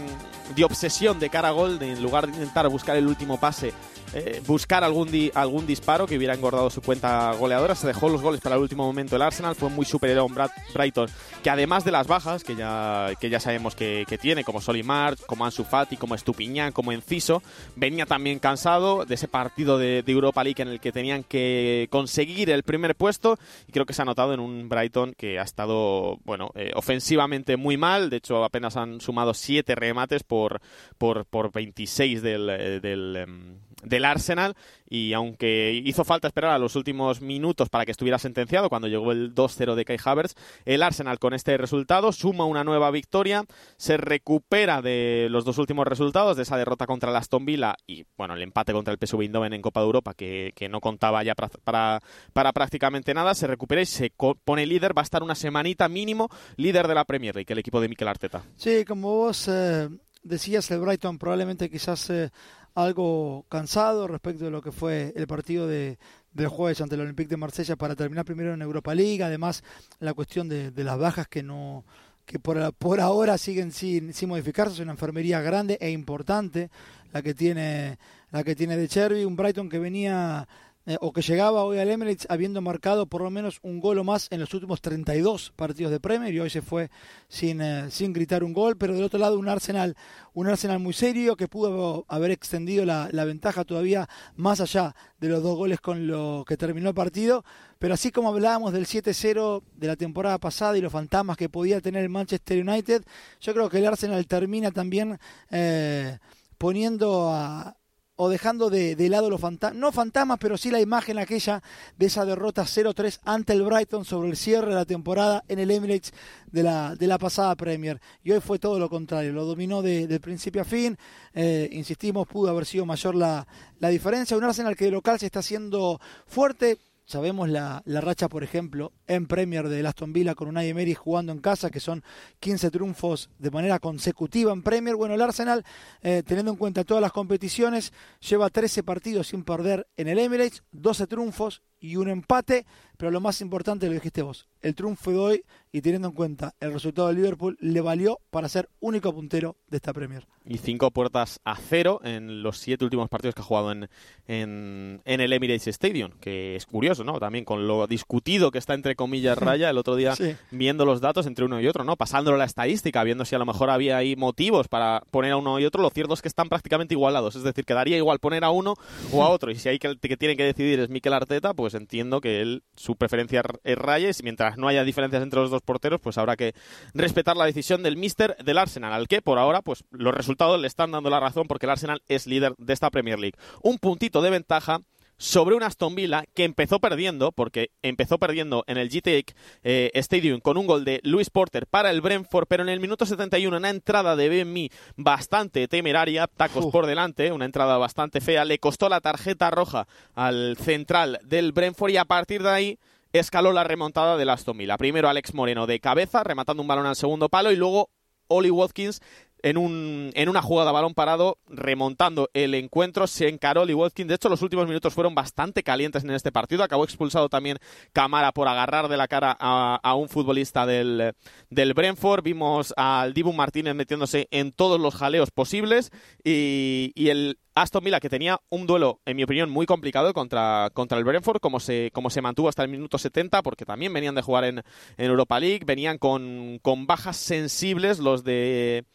de 0.56 0.64
obsesión 0.64 1.20
de 1.20 1.30
cara 1.30 1.50
a 1.50 1.52
gol, 1.52 1.78
de, 1.78 1.92
en 1.92 2.02
lugar 2.02 2.26
de 2.26 2.34
intentar 2.34 2.68
buscar 2.68 2.96
el 2.96 3.06
último 3.06 3.40
pase, 3.40 3.74
eh, 4.16 4.42
buscar 4.48 4.84
algún, 4.84 5.12
di- 5.12 5.32
algún 5.36 5.68
disparo 5.68 6.08
que 6.08 6.18
hubiera 6.18 6.34
engordado 6.34 6.70
su 6.70 6.82
cuenta 6.82 7.32
goleadora. 7.34 7.76
Se 7.76 7.86
dejó 7.86 8.10
los 8.10 8.22
goles 8.22 8.42
para 8.42 8.56
el 8.56 8.62
último 8.62 8.86
momento 8.86 9.16
el 9.16 9.22
Arsenal, 9.22 9.56
fue 9.56 9.70
muy 9.70 9.86
superior 9.86 10.20
a 10.20 10.24
un 10.24 10.34
Brad- 10.34 10.52
Brighton, 10.74 11.08
que 11.44 11.50
además 11.50 11.84
de 11.86 11.92
las 11.92 12.08
bajas, 12.08 12.44
que 12.44 12.56
ya, 12.56 13.10
que 13.20 13.30
ya 13.30 13.40
sabemos 13.40 13.76
que, 13.76 14.06
que 14.08 14.18
tiene, 14.18 14.44
como 14.44 14.62
Solimar, 14.62 15.18
como 15.28 15.46
Ansu 15.46 15.64
Fati, 15.64 15.98
como 15.98 16.16
Estupiñán, 16.16 16.72
como 16.72 16.92
Enciso, 16.92 17.44
venía 17.76 18.06
también 18.06 18.40
cansado 18.40 19.06
de 19.06 19.16
ese 19.16 19.28
partido 19.28 19.78
de, 19.78 20.02
de 20.02 20.12
Europa 20.12 20.44
League 20.44 20.62
en 20.62 20.70
el 20.70 20.80
que 20.80 20.92
tenían 20.92 21.24
que 21.24 21.88
conseguir 21.92 22.50
el 22.50 22.64
primer 22.64 22.96
puesto. 22.96 23.38
Y 23.68 23.72
creo 23.74 23.86
que 23.86 23.94
se 23.94 24.02
ha 24.02 24.06
notado 24.06 24.34
en 24.34 24.40
un 24.40 24.70
Brighton 24.70 25.14
que 25.18 25.40
ha 25.40 25.44
estado, 25.44 26.18
bueno, 26.24 26.52
eh, 26.56 26.72
ofensivamente 26.76 27.58
muy 27.58 27.78
mal, 27.78 28.10
de 28.10 28.18
hecho 28.18 28.44
apenas 28.44 28.78
han 28.78 29.02
sumado 29.02 29.34
7 29.34 29.76
remates 29.76 30.24
por, 30.24 30.62
por, 30.98 31.26
por 31.26 31.52
26 31.52 32.22
del, 32.22 32.50
eh, 32.50 32.80
del, 32.80 33.58
Arsenal 34.06 34.56
y 34.88 35.14
aunque 35.14 35.82
hizo 35.84 36.04
falta 36.04 36.28
esperar 36.28 36.52
a 36.52 36.60
los 36.60 36.76
últimos 36.76 37.22
minutos 37.22 37.70
para 37.70 37.86
que 37.86 37.92
estuviera 37.92 38.20
sentenciado 38.20 38.70
cuando 38.70 38.88
llegó 38.88 39.12
el 39.12 39.34
2-0 39.34 39.76
de 39.76 39.86
Kai 39.86 39.98
Havertz, 40.04 40.36
el 40.66 40.84
Arsenal 40.84 41.20
con 41.20 41.34
este 41.34 41.58
resultado 41.58 42.12
suma 42.12 42.46
una 42.46 42.64
nueva 42.64 42.92
victoria, 42.92 43.46
se 43.78 43.98
recupera 43.98 44.82
de 44.82 45.28
los 45.30 45.44
dos 45.44 45.58
últimos 45.58 45.88
resultados, 45.88 46.38
de 46.38 46.44
esa 46.44 46.58
derrota 46.58 46.86
contra 46.86 47.10
el 47.10 47.16
Aston 47.16 47.46
Villa 47.46 47.76
y 47.88 48.06
bueno, 48.18 48.36
el 48.36 48.44
empate 48.44 48.74
contra 48.74 48.94
el 48.94 49.00
PSV 49.00 49.22
Eindhoven 49.22 49.54
en 49.54 49.62
Copa 49.62 49.80
de 49.80 49.86
Europa 49.86 50.14
que, 50.14 50.54
que 50.56 50.70
no 50.70 50.80
contaba 50.82 51.24
ya 51.24 51.36
para, 51.36 52.00
para, 52.34 52.54
prácticamente 52.54 53.14
nada, 53.14 53.34
se 53.34 53.48
recupera 53.48 53.82
y 53.82 53.86
se 53.86 54.12
pone 54.44 54.66
líder, 54.66 54.98
va 54.98 55.02
a 55.02 55.04
estar 55.04 55.24
una 55.24 55.36
semanita 55.36 55.90
mínimo 55.90 56.30
líder 56.58 56.88
de 56.88 56.96
la 56.96 57.06
Premier 57.06 57.36
League, 57.36 57.52
el 57.52 57.60
equipo 57.60 57.82
de 57.82 57.90
Mikel 57.90 58.08
Arteta. 58.08 58.44
Sí, 58.56 58.86
como 58.86 59.16
vos 59.16 59.48
eh, 59.48 59.90
decías, 60.24 60.70
el 60.72 60.80
Brighton 60.80 61.18
probablemente 61.18 61.70
quizás 61.70 62.10
eh, 62.10 62.32
algo 62.76 63.46
cansado 63.50 64.08
respecto 64.08 64.46
de 64.46 64.52
lo 64.52 64.62
que 64.62 64.72
fue 64.72 65.14
el 65.16 65.26
partido 65.28 65.68
de, 65.68 65.98
del 66.34 66.50
jueves 66.50 66.82
ante 66.82 66.96
el 66.96 67.02
Olympique 67.02 67.30
de 67.30 67.38
Marsella 67.38 67.76
para 67.76 67.96
terminar 67.96 68.26
primero 68.26 68.54
en 68.54 68.62
Europa 68.62 68.94
League. 68.94 69.24
Además, 69.24 69.64
la 70.00 70.14
cuestión 70.14 70.48
de, 70.48 70.72
de 70.72 70.84
las 70.84 71.00
bajas 71.00 71.28
que 71.28 71.42
no 71.42 71.84
que 72.26 72.40
por, 72.40 72.74
por 72.74 73.00
ahora 73.00 73.38
siguen 73.38 73.72
sin, 73.72 74.14
sin 74.14 74.30
modificarse. 74.30 74.74
Es 74.74 74.80
una 74.80 74.92
enfermería 74.92 75.42
grande 75.42 75.78
e 75.80 75.92
importante 75.92 76.70
la 77.14 77.22
que 77.22 77.34
tiene 77.34 77.98
la 78.32 78.44
que 78.44 78.56
tiene 78.56 78.76
de 78.78 78.88
Cherby. 78.88 79.26
Un 79.26 79.36
Brighton 79.36 79.70
que 79.70 79.80
venía 79.80 80.48
eh, 80.88 80.98
o 81.02 81.12
que 81.12 81.22
llegaba 81.22 81.64
hoy 81.64 81.80
al 81.80 81.90
Emirates 81.90 82.28
habiendo 82.30 82.62
marcado 82.62 83.08
por 83.08 83.22
lo 83.22 83.32
menos 83.32 83.60
un 83.64 83.80
gol 83.80 83.98
o 83.98 84.04
más 84.04 84.28
en 84.32 84.40
los 84.40 84.54
últimos 84.54 84.82
32 84.82 85.52
partidos 85.56 85.92
de 85.92 86.00
Premier 86.00 86.34
y 86.34 86.40
hoy 86.40 86.50
se 86.50 86.62
fue 86.62 86.92
sin, 87.28 87.60
eh, 87.62 87.90
sin 87.90 88.14
gritar 88.14 88.44
un 88.44 88.54
gol, 88.54 88.78
pero 88.78 88.94
del 88.94 89.04
otro 89.04 89.18
lado 89.20 89.40
un 89.40 89.50
Arsenal, 89.50 89.96
un 90.34 90.48
Arsenal 90.48 90.80
muy 90.80 90.94
serio 90.94 91.36
que 91.36 91.48
pudo 91.48 92.06
haber 92.08 92.30
extendido 92.30 92.86
la, 92.86 93.10
la 93.12 93.26
ventaja 93.26 93.64
todavía 93.64 94.08
más 94.36 94.62
allá 94.62 94.96
de 95.20 95.30
los 95.30 95.42
dos 95.42 95.58
goles 95.58 95.82
con 95.82 96.06
lo 96.08 96.46
que 96.48 96.58
terminó 96.58 96.90
el 96.90 96.96
partido, 96.96 97.44
pero 97.80 97.94
así 97.94 98.12
como 98.12 98.30
hablábamos 98.30 98.72
del 98.72 98.86
7-0 98.86 99.64
de 99.74 99.88
la 99.88 99.96
temporada 99.96 100.38
pasada 100.38 100.78
y 100.78 100.82
los 100.82 100.92
fantasmas 100.92 101.38
que 101.38 101.50
podía 101.50 101.82
tener 101.82 102.04
el 102.04 102.10
Manchester 102.10 102.62
United, 102.68 103.04
yo 103.42 103.54
creo 103.54 103.70
que 103.70 103.80
el 103.80 103.88
Arsenal 103.88 104.28
termina 104.28 104.72
también 104.72 105.20
eh, 105.50 106.20
poniendo 106.58 107.30
a, 107.32 107.76
o 108.18 108.30
dejando 108.30 108.70
de, 108.70 108.96
lado 109.10 109.30
los 109.30 109.42
fantasmas, 109.42 109.80
no 109.80 109.92
fantasmas, 109.92 110.38
pero 110.40 110.58
sí 110.58 110.72
la 110.72 110.80
imagen 110.80 111.18
aquella 111.18 111.62
de 111.98 112.06
esa 112.06 112.26
derrota 112.26 112.64
0-3 112.64 113.20
ante 113.26 113.54
el 113.54 113.64
Brighton 113.64 114.06
sobre 114.06 114.30
el 114.30 114.38
cierre 114.38 114.70
de 114.70 114.76
la 114.76 114.86
temporada 114.86 115.44
en 115.48 115.60
el 115.60 115.72
Emirates 115.72 116.14
de 116.52 116.64
la, 116.64 116.96
de 116.96 117.08
la 117.08 117.18
pasada 117.18 117.56
Premier. 117.56 118.00
Y 118.24 118.32
hoy 118.32 118.40
fue 118.40 118.60
todo 118.60 118.80
lo 118.80 118.90
contrario, 118.90 119.34
lo 119.34 119.46
dominó 119.46 119.82
de, 119.82 120.08
de 120.08 120.20
principio 120.20 120.62
a 120.62 120.66
fin, 120.66 120.98
eh, 121.34 121.70
insistimos, 121.72 122.28
pudo 122.28 122.50
haber 122.50 122.66
sido 122.66 122.86
mayor 122.86 123.16
la, 123.16 123.48
la 123.80 123.90
diferencia. 123.90 124.38
Un 124.38 124.44
Arsenal 124.46 124.76
que 124.76 124.86
de 124.86 124.92
local 124.92 125.20
se 125.20 125.26
está 125.26 125.40
haciendo 125.40 126.00
fuerte, 126.26 126.78
Sabemos 127.08 127.50
la, 127.50 127.84
la 127.86 128.02
racha, 128.02 128.28
por 128.28 128.44
ejemplo, 128.44 128.92
en 129.06 129.28
Premier 129.28 129.70
de 129.70 129.86
Aston 129.86 130.12
Villa 130.12 130.34
con 130.34 130.48
Unai 130.48 130.70
Emery 130.70 130.96
jugando 130.96 131.32
en 131.32 131.38
casa, 131.38 131.70
que 131.70 131.80
son 131.80 132.04
15 132.40 132.72
triunfos 132.72 133.30
de 133.38 133.52
manera 133.52 133.78
consecutiva 133.78 134.52
en 134.52 134.64
Premier. 134.64 134.96
Bueno, 134.96 135.14
el 135.14 135.22
Arsenal, 135.22 135.64
eh, 136.02 136.24
teniendo 136.26 136.52
en 136.52 136.58
cuenta 136.58 136.84
todas 136.84 137.02
las 137.02 137.12
competiciones, 137.12 137.94
lleva 138.28 138.50
13 138.50 138.82
partidos 138.82 139.28
sin 139.28 139.44
perder 139.44 139.88
en 139.98 140.08
el 140.08 140.18
Emirates, 140.18 140.64
12 140.72 141.06
triunfos 141.06 141.62
y 141.86 141.96
un 141.98 142.10
empate, 142.10 142.66
pero 142.98 143.12
lo 143.12 143.20
más 143.20 143.42
importante 143.42 143.88
lo 143.88 143.94
dijiste 143.94 144.22
vos, 144.22 144.48
el 144.62 144.74
triunfo 144.76 145.12
de 145.12 145.18
hoy 145.18 145.44
y 145.72 145.82
teniendo 145.82 146.08
en 146.08 146.14
cuenta 146.14 146.56
el 146.60 146.72
resultado 146.74 147.10
de 147.10 147.14
Liverpool, 147.16 147.58
le 147.60 147.82
valió 147.82 148.20
para 148.32 148.48
ser 148.50 148.70
único 148.80 149.14
puntero 149.14 149.58
de 149.68 149.78
esta 149.78 149.94
Premier. 149.94 150.26
Y 150.46 150.58
cinco 150.60 150.90
puertas 150.92 151.40
a 151.44 151.56
cero 151.58 152.00
en 152.04 152.42
los 152.44 152.58
siete 152.60 152.86
últimos 152.86 153.10
partidos 153.10 153.36
que 153.36 153.42
ha 153.42 153.44
jugado 153.46 153.72
en, 153.72 153.90
en, 154.28 155.02
en 155.06 155.22
el 155.22 155.34
Emirates 155.34 155.68
Stadium, 155.68 156.12
que 156.20 156.56
es 156.56 156.66
curioso, 156.66 157.04
¿no? 157.04 157.20
También 157.20 157.46
con 157.46 157.68
lo 157.68 157.88
discutido 157.88 158.52
que 158.52 158.58
está 158.60 158.74
entre 158.74 158.96
comillas 158.96 159.38
raya 159.40 159.70
el 159.70 159.78
otro 159.78 159.96
día 159.96 160.16
Sí. 160.16 160.36
viendo 160.52 160.86
los 160.86 161.02
datos 161.02 161.26
entre 161.28 161.46
uno 161.46 161.60
y 161.62 161.68
otro, 161.68 161.84
¿no? 161.84 161.96
Pasándolo 161.98 162.38
la 162.38 162.46
estadística, 162.46 163.04
viendo 163.04 163.26
si 163.26 163.36
a 163.36 163.40
lo 163.40 163.46
mejor 163.46 163.70
había 163.70 163.98
ahí 163.98 164.16
motivos 164.16 164.68
para 164.68 165.04
poner 165.12 165.34
a 165.34 165.38
uno 165.38 165.60
y 165.60 165.66
otro, 165.66 165.82
lo 165.82 165.90
cierto 165.90 166.14
es 166.14 166.22
que 166.22 166.28
están 166.28 166.48
prácticamente 166.50 166.94
igualados, 166.94 167.36
es 167.36 167.44
decir, 167.44 167.66
que 167.66 167.74
daría 167.74 167.98
igual 167.98 168.20
poner 168.20 168.44
a 168.44 168.50
uno 168.52 168.76
o 169.12 169.24
a 169.24 169.30
otro, 169.30 169.52
y 169.52 169.56
si 169.56 169.68
hay 169.70 169.80
que, 169.80 169.98
que 169.98 170.16
tiene 170.18 170.38
que 170.38 170.44
decidir 170.44 170.80
es 170.80 170.90
Mikel 170.90 171.14
Arteta, 171.14 171.54
pues 171.54 171.74
entiendo 171.78 172.22
que 172.22 172.42
él, 172.42 172.64
su 172.76 172.96
preferencia 172.96 173.44
es 173.64 173.78
raya, 173.78 174.10
y 174.10 174.24
mientras 174.24 174.58
no 174.58 174.68
haya 174.68 174.84
diferencias 174.84 175.24
entre 175.24 175.40
los 175.40 175.52
dos 175.52 175.62
porteros, 175.62 176.02
pues 176.02 176.18
habrá 176.18 176.36
que 176.36 176.54
respetar 176.94 177.38
la 177.38 177.46
decisión 177.46 177.84
del 177.84 177.98
míster 177.98 178.36
del 178.44 178.58
Arsenal, 178.58 178.94
al 178.94 179.08
que 179.08 179.22
por 179.22 179.40
ahora, 179.40 179.62
pues 179.62 179.84
los 179.92 180.14
resultados 180.14 180.60
le 180.60 180.68
están 180.68 180.92
dando 180.92 181.10
la 181.10 181.20
razón 181.20 181.48
porque 181.48 181.66
el 181.66 181.72
Arsenal 181.72 182.02
es 182.08 182.28
líder 182.28 182.54
de 182.58 182.74
esta 182.74 182.90
Premier 182.90 183.20
League. 183.20 183.38
Un 183.62 183.78
puntito 183.78 184.22
de 184.22 184.30
ventaja 184.30 184.82
sobre 185.18 185.56
un 185.56 185.64
Aston 185.64 185.96
Villa 185.96 186.26
que 186.34 186.44
empezó 186.44 186.80
perdiendo, 186.80 187.32
porque 187.32 187.72
empezó 187.82 188.18
perdiendo 188.18 188.64
en 188.68 188.78
el 188.78 188.90
GTX 188.90 189.34
eh, 189.64 189.92
Stadium 189.96 190.40
con 190.40 190.58
un 190.58 190.68
gol 190.68 190.86
de 190.86 191.00
Luis 191.04 191.30
Porter 191.30 191.68
para 191.68 191.92
el 191.92 192.02
Brentford, 192.02 192.48
pero 192.48 192.64
en 192.64 192.70
el 192.70 192.80
minuto 192.80 193.06
71 193.06 193.56
una 193.56 193.70
entrada 193.70 194.16
de 194.16 194.44
BMI 194.44 194.70
bastante 194.96 195.68
temeraria, 195.68 196.28
tacos 196.28 196.66
Uf. 196.66 196.72
por 196.72 196.86
delante, 196.86 197.32
una 197.32 197.46
entrada 197.46 197.78
bastante 197.78 198.22
fea, 198.22 198.46
le 198.46 198.60
costó 198.60 198.90
la 198.90 199.02
tarjeta 199.02 199.52
roja 199.52 199.88
al 200.14 200.58
central 200.58 201.20
del 201.24 201.52
Brentford 201.52 201.92
y 201.92 201.98
a 201.98 202.06
partir 202.06 202.44
de 202.44 202.50
ahí 202.50 202.80
escaló 203.14 203.54
la 203.54 203.64
remontada 203.64 204.18
del 204.18 204.30
Aston 204.30 204.58
Villa. 204.58 204.78
Primero 204.78 205.10
Alex 205.10 205.34
Moreno 205.34 205.68
de 205.68 205.80
cabeza, 205.80 206.24
rematando 206.24 206.62
un 206.62 206.68
balón 206.68 206.86
al 206.86 206.96
segundo 206.96 207.30
palo 207.30 207.52
y 207.52 207.56
luego 207.56 207.90
Oli 208.28 208.50
Watkins 208.50 209.02
en, 209.46 209.58
un, 209.58 210.10
en 210.16 210.28
una 210.28 210.42
jugada 210.42 210.72
balón 210.72 210.96
parado, 210.96 211.38
remontando 211.48 212.32
el 212.34 212.56
encuentro. 212.56 213.06
Se 213.06 213.28
encaró 213.28 213.64
Lee 213.64 213.76
Watkins. 213.76 214.08
De 214.08 214.16
hecho, 214.16 214.28
los 214.28 214.42
últimos 214.42 214.68
minutos 214.68 214.92
fueron 214.92 215.14
bastante 215.14 215.62
calientes 215.62 216.04
en 216.04 216.10
este 216.10 216.32
partido. 216.32 216.64
Acabó 216.64 216.84
expulsado 216.84 217.30
también 217.30 217.60
Camara 217.94 218.32
por 218.32 218.48
agarrar 218.48 218.88
de 218.88 218.98
la 218.98 219.08
cara 219.08 219.38
a, 219.40 219.94
un 219.94 220.10
futbolista 220.10 220.66
del, 220.66 221.14
del 221.52 221.76
Brentford. 221.76 222.24
Vimos 222.24 222.74
al 222.76 223.14
Dibu 223.14 223.34
Martínez 223.34 223.76
metiéndose 223.76 224.28
en 224.32 224.52
todos 224.52 224.82
los 224.82 224.96
jaleos 224.96 225.30
posibles 225.30 225.92
y, 226.24 226.92
y 226.96 227.10
el 227.10 227.38
Aston 227.54 227.84
Villa, 227.84 228.00
que 228.00 228.10
tenía 228.10 228.42
un 228.50 228.66
duelo, 228.66 229.00
en 229.06 229.16
mi 229.16 229.24
opinión, 229.24 229.52
muy 229.52 229.68
complicado 229.68 230.12
contra, 230.14 230.72
contra 230.74 230.98
el 230.98 231.04
Brentford, 231.04 231.40
como 231.40 231.60
se, 231.60 231.92
como 231.94 232.10
se 232.10 232.22
mantuvo 232.22 232.50
hasta 232.50 232.64
el 232.64 232.70
minuto 232.70 232.98
70, 232.98 233.44
porque 233.44 233.64
también 233.64 233.94
venían 233.94 234.16
de 234.16 234.24
jugar 234.24 234.44
en, 234.44 234.64
Europa 234.98 235.40
League, 235.40 235.62
venían 235.66 235.98
con, 235.98 236.60
con 236.62 236.86
bajas 236.88 237.16
sensibles 237.16 238.00
los 238.00 238.24
de 238.24 238.86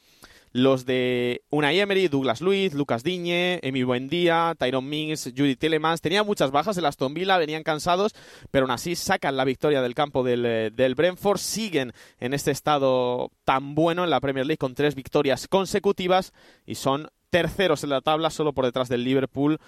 los 0.52 0.84
de 0.84 1.42
Unai 1.50 1.78
Emery, 1.78 2.08
Douglas 2.08 2.40
Luiz, 2.40 2.74
Lucas 2.74 3.02
Diñe, 3.02 3.60
Emi 3.62 3.82
Buendía, 3.82 4.54
Tyron 4.58 4.88
Mings, 4.88 5.32
Judy 5.36 5.56
Telemans. 5.56 6.00
Tenía 6.00 6.24
muchas 6.24 6.50
bajas 6.50 6.76
el 6.76 6.86
Aston 6.86 7.14
Villa, 7.14 7.38
venían 7.38 7.62
cansados, 7.62 8.14
pero 8.50 8.64
aún 8.64 8.72
así 8.72 8.96
sacan 8.96 9.36
la 9.36 9.44
victoria 9.44 9.82
del 9.82 9.94
campo 9.94 10.24
del, 10.24 10.44
eh, 10.44 10.70
del 10.70 10.94
Brentford. 10.94 11.38
Siguen 11.38 11.92
en 12.18 12.34
este 12.34 12.50
estado 12.50 13.30
tan 13.44 13.74
bueno 13.74 14.04
en 14.04 14.10
la 14.10 14.20
Premier 14.20 14.46
League 14.46 14.58
con 14.58 14.74
tres 14.74 14.94
victorias 14.94 15.46
consecutivas 15.46 16.32
y 16.66 16.74
son 16.74 17.08
terceros 17.30 17.84
en 17.84 17.90
la 17.90 18.00
tabla, 18.00 18.30
solo 18.30 18.52
por 18.52 18.64
detrás 18.64 18.88
del 18.88 19.04
Liverpool 19.04 19.58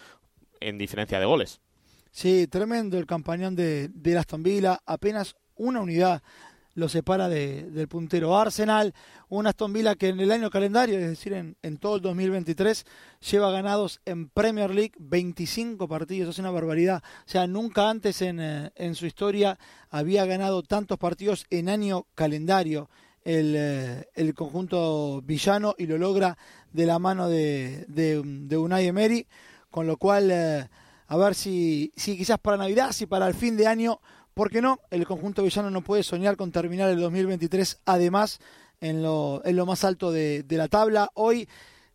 en 0.60 0.78
diferencia 0.78 1.20
de 1.20 1.26
goles. 1.26 1.60
Sí, 2.10 2.46
tremendo 2.46 2.98
el 2.98 3.06
campañón 3.06 3.56
de, 3.56 3.88
de 3.88 4.18
Aston 4.18 4.42
Villa, 4.42 4.80
apenas 4.84 5.34
una 5.54 5.80
unidad 5.80 6.22
lo 6.74 6.88
separa 6.88 7.28
del 7.28 7.88
puntero. 7.88 8.36
Arsenal, 8.38 8.94
un 9.28 9.46
Aston 9.46 9.72
Villa 9.72 9.94
que 9.94 10.08
en 10.08 10.20
el 10.20 10.30
año 10.30 10.50
calendario, 10.50 10.98
es 10.98 11.08
decir, 11.08 11.32
en, 11.32 11.56
en, 11.62 11.76
todo 11.76 11.96
el 11.96 12.02
2023, 12.02 12.86
lleva 13.30 13.50
ganados 13.50 14.00
en 14.04 14.28
Premier 14.28 14.70
League 14.70 14.92
25 14.98 15.88
partidos, 15.88 16.30
es 16.30 16.38
una 16.38 16.50
barbaridad. 16.50 17.02
O 17.26 17.28
sea, 17.28 17.46
nunca 17.46 17.90
antes 17.90 18.22
en, 18.22 18.40
eh, 18.40 18.70
en 18.76 18.94
su 18.94 19.06
historia 19.06 19.58
había 19.90 20.24
ganado 20.24 20.62
tantos 20.62 20.98
partidos 20.98 21.46
en 21.50 21.68
año 21.68 22.06
calendario 22.14 22.88
el, 23.24 23.54
eh, 23.56 24.08
el 24.14 24.34
conjunto 24.34 25.22
villano 25.22 25.74
y 25.78 25.86
lo 25.86 25.98
logra 25.98 26.36
de 26.72 26.86
la 26.86 26.98
mano 26.98 27.28
de, 27.28 27.84
de, 27.88 28.56
Unai 28.56 28.86
Emery, 28.86 29.26
con 29.70 29.86
lo 29.86 29.96
cual, 29.96 30.30
eh, 30.30 30.68
a 31.06 31.16
ver 31.16 31.34
si, 31.34 31.92
si 31.96 32.16
quizás 32.16 32.38
para 32.38 32.56
Navidad, 32.56 32.92
si 32.92 33.06
para 33.06 33.28
el 33.28 33.34
fin 33.34 33.56
de 33.56 33.66
año, 33.66 34.00
¿por 34.34 34.50
qué 34.50 34.62
no? 34.62 34.80
El 34.90 35.06
conjunto 35.06 35.42
villano 35.42 35.70
no 35.70 35.82
puede 35.82 36.02
soñar 36.02 36.36
con 36.36 36.52
terminar 36.52 36.90
el 36.90 37.00
2023, 37.00 37.82
además, 37.84 38.40
en 38.80 39.02
lo, 39.02 39.42
en 39.44 39.56
lo 39.56 39.66
más 39.66 39.84
alto 39.84 40.10
de, 40.10 40.42
de 40.42 40.56
la 40.56 40.68
tabla. 40.68 41.10
Hoy 41.14 41.48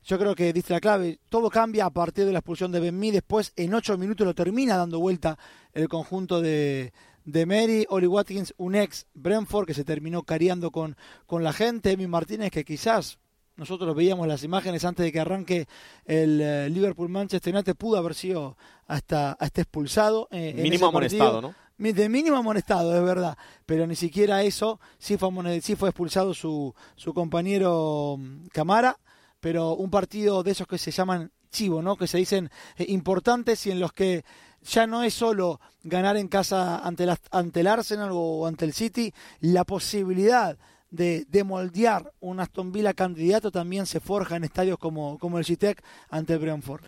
yo 0.03 0.17
creo 0.17 0.35
que 0.35 0.53
diste 0.53 0.73
la 0.73 0.79
clave, 0.79 1.19
todo 1.29 1.49
cambia 1.49 1.85
a 1.85 1.89
partir 1.89 2.25
de 2.25 2.31
la 2.31 2.39
expulsión 2.39 2.71
de 2.71 2.79
Benmi, 2.79 3.11
después 3.11 3.51
en 3.57 3.73
ocho 3.73 3.97
minutos 3.97 4.25
lo 4.25 4.33
termina 4.33 4.77
dando 4.77 4.99
vuelta 4.99 5.37
el 5.73 5.89
conjunto 5.89 6.41
de, 6.41 6.93
de 7.25 7.45
Mary, 7.45 7.85
Oli 7.89 8.07
Watkins, 8.07 8.53
un 8.57 8.75
ex 8.75 9.05
Brentford 9.13 9.67
que 9.67 9.73
se 9.73 9.83
terminó 9.83 10.23
cariando 10.23 10.71
con, 10.71 10.95
con 11.25 11.43
la 11.43 11.51
gente, 11.51 11.91
Emi 11.91 12.07
Martínez 12.07 12.51
que 12.51 12.63
quizás 12.63 13.19
nosotros 13.57 13.93
veíamos 13.95 14.27
las 14.27 14.43
imágenes 14.43 14.85
antes 14.85 15.03
de 15.05 15.11
que 15.11 15.19
arranque 15.19 15.67
el 16.05 16.39
eh, 16.39 16.69
Liverpool 16.69 17.09
Manchester 17.09 17.53
United 17.53 17.75
pudo 17.75 17.97
haber 17.97 18.13
sido 18.13 18.55
hasta, 18.85 19.33
hasta 19.33 19.61
expulsado. 19.61 20.29
Eh, 20.31 20.53
mínimo 20.61 20.85
amonestado, 20.85 21.41
¿no? 21.41 21.55
De 21.77 22.09
mínimo 22.09 22.37
amonestado, 22.37 22.95
es 22.95 23.03
verdad, 23.03 23.37
pero 23.67 23.85
ni 23.85 23.95
siquiera 23.95 24.41
eso, 24.41 24.79
sí 24.97 25.15
fue, 25.15 25.61
sí 25.61 25.75
fue 25.75 25.89
expulsado 25.89 26.33
su, 26.33 26.73
su 26.95 27.13
compañero 27.13 28.17
mm, 28.17 28.47
Camara, 28.47 28.97
pero 29.39 29.75
un 29.75 29.91
partido 29.91 30.41
de 30.41 30.51
esos 30.51 30.65
que 30.65 30.79
se 30.79 30.89
llaman 30.89 31.31
chivo, 31.51 31.83
¿no? 31.83 31.95
Que 31.95 32.07
se 32.07 32.17
dicen 32.17 32.49
eh, 32.77 32.85
importantes 32.89 33.65
y 33.67 33.71
en 33.71 33.79
los 33.79 33.93
que 33.93 34.25
ya 34.63 34.87
no 34.87 35.03
es 35.03 35.13
solo 35.13 35.59
ganar 35.83 36.17
en 36.17 36.27
casa 36.27 36.79
ante, 36.79 37.07
ante 37.31 37.59
el 37.59 37.67
Arsenal 37.67 38.09
o 38.11 38.47
ante 38.47 38.65
el 38.65 38.73
City, 38.73 39.13
la 39.39 39.63
posibilidad 39.63 40.57
de, 40.89 41.25
de, 41.29 41.43
moldear 41.43 42.11
un 42.21 42.39
Aston 42.39 42.71
Villa 42.71 42.93
candidato 42.93 43.51
también 43.51 43.85
se 43.85 43.99
forja 43.99 44.35
en 44.35 44.45
estadios 44.45 44.79
como, 44.79 45.19
como 45.19 45.37
el 45.37 45.45
Citec 45.45 45.83
ante 46.09 46.33
el 46.33 46.39
Brentford. 46.39 46.83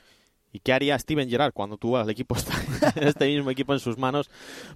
¿Y 0.51 0.59
qué 0.59 0.73
haría 0.73 0.97
Steven 0.97 1.29
Gerrard 1.29 1.53
cuando 1.53 1.77
tuvo 1.77 1.97
al 1.97 2.09
equipo 2.09 2.35
este 2.95 3.27
mismo 3.27 3.51
equipo 3.51 3.73
en 3.73 3.79
sus 3.79 3.97
manos 3.97 4.29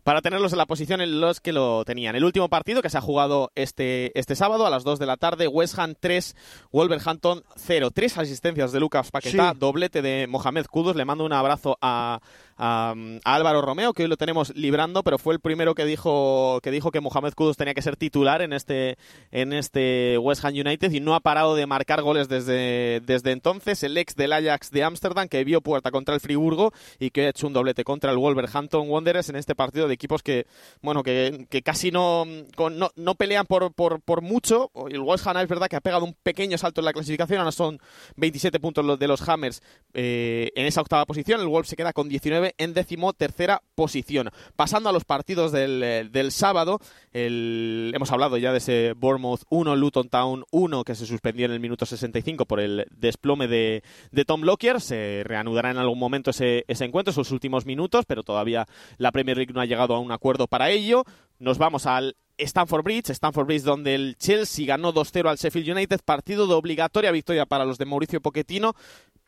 para 0.03 0.21
tenerlos 0.21 0.51
en 0.51 0.59
la 0.59 0.65
posición 0.65 1.01
en 1.01 1.19
los 1.19 1.39
que 1.39 1.51
lo 1.51 1.83
tenían? 1.86 2.15
El 2.15 2.23
último 2.23 2.47
partido 2.49 2.81
que 2.81 2.89
se 2.89 2.97
ha 2.97 3.01
jugado 3.01 3.51
este, 3.55 4.17
este 4.19 4.36
sábado 4.36 4.67
a 4.67 4.69
las 4.69 4.83
2 4.83 4.99
de 4.99 5.05
la 5.05 5.17
tarde, 5.17 5.47
West 5.47 5.77
Ham 5.79 5.95
3, 5.99 6.36
Wolverhampton 6.71 7.43
0. 7.55 7.91
Tres 7.91 8.17
asistencias 8.17 8.71
de 8.71 8.79
Lucas 8.79 9.09
Paquetá, 9.12 9.53
doblete 9.53 10.01
de 10.01 10.27
Mohamed 10.27 10.65
Kudos. 10.67 10.95
Le 10.95 11.05
mando 11.05 11.25
un 11.25 11.33
abrazo 11.33 11.77
a, 11.81 12.19
a, 12.57 12.93
Álvaro 13.23 13.61
Romeo, 13.61 13.93
que 13.93 14.03
hoy 14.03 14.09
lo 14.09 14.17
tenemos 14.17 14.55
librando, 14.55 15.03
pero 15.03 15.17
fue 15.17 15.33
el 15.33 15.39
primero 15.39 15.75
que 15.75 15.85
dijo 15.85 16.59
que 16.61 16.71
dijo 16.71 16.91
que 16.91 17.01
Mohamed 17.01 17.33
Kudus 17.33 17.57
tenía 17.57 17.73
que 17.73 17.81
ser 17.81 17.95
titular 17.95 18.41
en 18.41 18.53
este 18.53 18.97
en 19.31 19.53
este 19.53 20.17
West 20.17 20.43
Ham 20.45 20.53
United 20.53 20.91
y 20.91 20.99
no 20.99 21.15
ha 21.15 21.19
parado 21.19 21.55
de 21.55 21.65
marcar 21.65 22.01
goles 22.01 22.27
desde, 22.29 23.01
desde 23.05 23.31
entonces. 23.31 23.83
El 23.83 23.97
ex 23.97 24.15
del 24.15 24.33
Ajax 24.33 24.71
de 24.71 24.83
Ámsterdam, 24.83 25.27
que 25.27 25.43
vio 25.43 25.61
puerta 25.61 25.91
contra 25.91 26.15
el 26.15 26.21
Friburgo 26.21 26.73
y 26.99 27.11
que 27.11 27.25
ha 27.25 27.29
hecho 27.29 27.47
un 27.47 27.53
doblete 27.53 27.83
contra 27.83 28.11
el 28.11 28.17
Wolverhampton 28.17 28.89
Wanderers 28.89 29.29
en 29.29 29.35
este 29.35 29.55
partido 29.55 29.87
de 29.87 29.93
equipos 29.93 30.21
que 30.21 30.45
bueno 30.81 31.03
que, 31.03 31.47
que 31.49 31.61
casi 31.61 31.91
no, 31.91 32.25
no, 32.25 32.91
no, 32.95 33.15
pelean 33.15 33.45
por, 33.45 33.73
por, 33.73 34.01
por 34.01 34.21
mucho. 34.21 34.71
El 34.89 35.01
West 35.01 35.25
Ham 35.27 35.37
es 35.37 35.47
verdad 35.47 35.67
que 35.67 35.75
ha 35.75 35.81
pegado 35.81 36.05
un 36.05 36.13
pequeño 36.13 36.57
salto 36.57 36.81
en 36.81 36.85
la 36.85 36.93
clasificación, 36.93 37.39
ahora 37.39 37.51
son 37.51 37.79
27 38.17 38.59
puntos 38.59 38.85
los 38.85 38.99
de 38.99 39.07
los 39.07 39.27
Hammers 39.27 39.61
eh, 39.93 40.51
en 40.55 40.65
esa 40.65 40.81
octava 40.81 41.05
posición. 41.05 41.41
El 41.41 41.47
Wolves 41.47 41.69
se 41.69 41.75
queda 41.75 41.93
con 41.93 42.09
19 42.09 42.42
en 42.58 42.73
décimo 42.73 43.13
tercera 43.13 43.62
posición. 43.75 44.29
Pasando 44.56 44.89
a 44.89 44.91
los 44.91 45.06
partidos 45.06 45.51
del, 45.51 45.82
eh, 45.84 46.10
del 46.12 46.32
sábado, 46.32 46.79
hemos 47.13 48.12
hablado 48.12 48.38
ya 48.38 48.51
de 48.51 48.58
ese 48.58 48.93
Bournemouth 48.93 49.41
1, 49.49 49.75
Luton 49.75 50.10
Town 50.10 50.43
1, 50.51 50.84
que 50.84 50.95
se 50.95 51.06
suspendió 51.06 51.45
en 51.45 51.51
el 51.51 51.60
minuto 51.60 51.86
65 51.86 52.45
por 52.45 52.60
el 52.60 52.86
desplome 52.91 53.47
de, 53.47 53.84
de 54.12 54.25
Tom 54.25 54.41
Lockyer. 54.41 54.82
Se 54.82 55.23
reanudará 55.25 55.71
en 55.71 55.77
algún 55.77 55.99
momento 55.99 56.32
ese, 56.32 56.65
ese 56.67 56.86
encuentro, 56.86 57.12
esos 57.12 57.32
últimos 57.32 57.65
minutos, 57.65 58.06
pero 58.06 58.23
todavía 58.23 58.65
la 58.97 59.12
Premier 59.12 59.38
League 59.38 59.53
no 59.53 59.62
ha 59.62 59.65
llegado 59.65 59.95
a 59.95 59.99
un 59.99 60.12
acuerdo 60.12 60.47
para 60.47 60.69
ello. 60.69 61.03
Nos 61.39 61.58
vamos 61.58 61.86
al 61.86 62.15
Stanford 62.38 62.84
Bridge, 62.84 63.10
Stanford 63.12 63.45
Bridge 63.45 63.63
donde 63.63 63.95
el 63.95 64.17
Chelsea 64.17 64.65
ganó 64.65 64.93
2-0 64.93 65.29
al 65.29 65.38
Sheffield 65.38 65.69
United, 65.69 65.99
partido 66.03 66.47
de 66.47 66.53
obligatoria 66.53 67.12
victoria 67.12 67.45
para 67.45 67.65
los 67.65 67.77
de 67.77 67.86
Mauricio 67.86 68.21
Pochettino, 68.21 68.73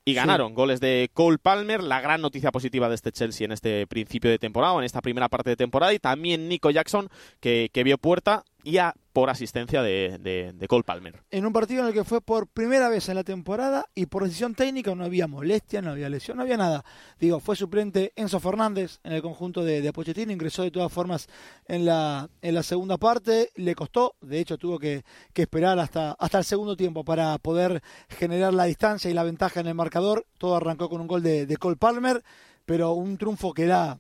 y 0.06 0.14
ganaron. 0.14 0.54
Goles 0.54 0.80
de 0.80 1.10
Cole 1.14 1.40
Palmer, 1.40 1.84
la 1.84 2.00
gran 2.00 2.22
noticia 2.22 2.52
positiva 2.52 2.88
de 2.88 2.96
este 2.96 3.12
Chelsea 3.12 3.46
en 3.46 3.52
este 3.52 3.88
principio 3.88 4.30
de 4.30 4.38
temporada, 4.38 4.74
o 4.74 4.80
en 4.80 4.86
esta 4.86 5.02
primera 5.02 5.30
parte 5.30 5.50
de 5.50 5.56
temporada, 5.56 5.94
y 5.94 6.00
también 6.00 6.48
Nico 6.48 6.70
Jackson, 6.70 7.10
que, 7.40 7.70
que 7.74 7.84
vio 7.84 7.98
puerta 7.98 8.44
y 8.66 8.80
a 8.80 8.96
por 9.14 9.30
asistencia 9.30 9.82
de, 9.82 10.18
de, 10.20 10.68
Cole 10.68 10.84
Palmer. 10.84 11.24
En 11.30 11.46
un 11.46 11.54
partido 11.54 11.82
en 11.82 11.88
el 11.88 11.94
que 11.94 12.04
fue 12.04 12.20
por 12.20 12.48
primera 12.48 12.90
vez 12.90 13.08
en 13.08 13.16
la 13.16 13.24
temporada 13.24 13.86
y 13.94 14.08
por 14.08 14.24
decisión 14.24 14.56
técnica 14.56 14.94
no 14.96 15.06
había 15.06 15.28
molestia, 15.28 15.82
no 15.82 15.92
había 15.92 16.10
lesión, 16.10 16.36
no 16.36 16.44
había 16.44 16.58
nada. 16.58 16.84
Digo, 17.20 17.40
fue 17.40 17.56
suplente 17.56 18.12
Enzo 18.16 18.40
Fernández 18.40 19.00
en 19.04 19.14
el 19.14 19.22
conjunto 19.22 19.64
de, 19.64 19.82
de 19.82 19.94
Pochettino, 19.94 20.34
ingresó 20.34 20.64
de 20.64 20.72
todas 20.72 20.92
formas 20.92 21.28
en 21.68 21.86
la, 21.86 22.28
en 22.42 22.56
la 22.56 22.64
segunda 22.64 22.98
parte, 22.98 23.52
le 23.56 23.76
costó, 23.76 24.16
de 24.20 24.40
hecho 24.40 24.58
tuvo 24.58 24.80
que, 24.80 25.04
que 25.32 25.44
esperar 25.44 25.78
hasta, 25.80 26.14
hasta 26.14 26.40
el 26.40 26.44
segundo 26.44 26.76
tiempo 26.76 27.06
para 27.06 27.38
poder 27.38 27.82
generar 28.10 28.54
la 28.54 28.66
distancia 28.66 29.10
y 29.12 29.14
la 29.14 29.24
ventaja 29.24 29.60
en 29.60 29.68
el 29.68 29.76
marcador. 29.76 30.26
Todo 30.40 30.56
arrancó 30.56 30.90
con 30.90 31.00
un 31.00 31.08
gol 31.08 31.22
de, 31.22 31.46
de 31.46 31.58
Cole 31.58 31.78
Palmer, 31.78 32.24
pero 32.66 32.94
un 32.94 33.18
triunfo 33.18 33.54
que 33.54 33.68
da 33.68 34.00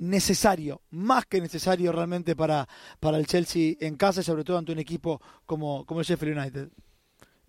necesario, 0.00 0.80
más 0.90 1.26
que 1.26 1.40
necesario 1.40 1.92
realmente 1.92 2.34
para, 2.34 2.66
para 2.98 3.18
el 3.18 3.26
Chelsea 3.26 3.74
en 3.80 3.96
casa 3.96 4.22
y 4.22 4.24
sobre 4.24 4.44
todo 4.44 4.58
ante 4.58 4.72
un 4.72 4.78
equipo 4.78 5.20
como, 5.46 5.84
como 5.86 6.00
el 6.00 6.06
Sheffield 6.06 6.38
United. 6.38 6.70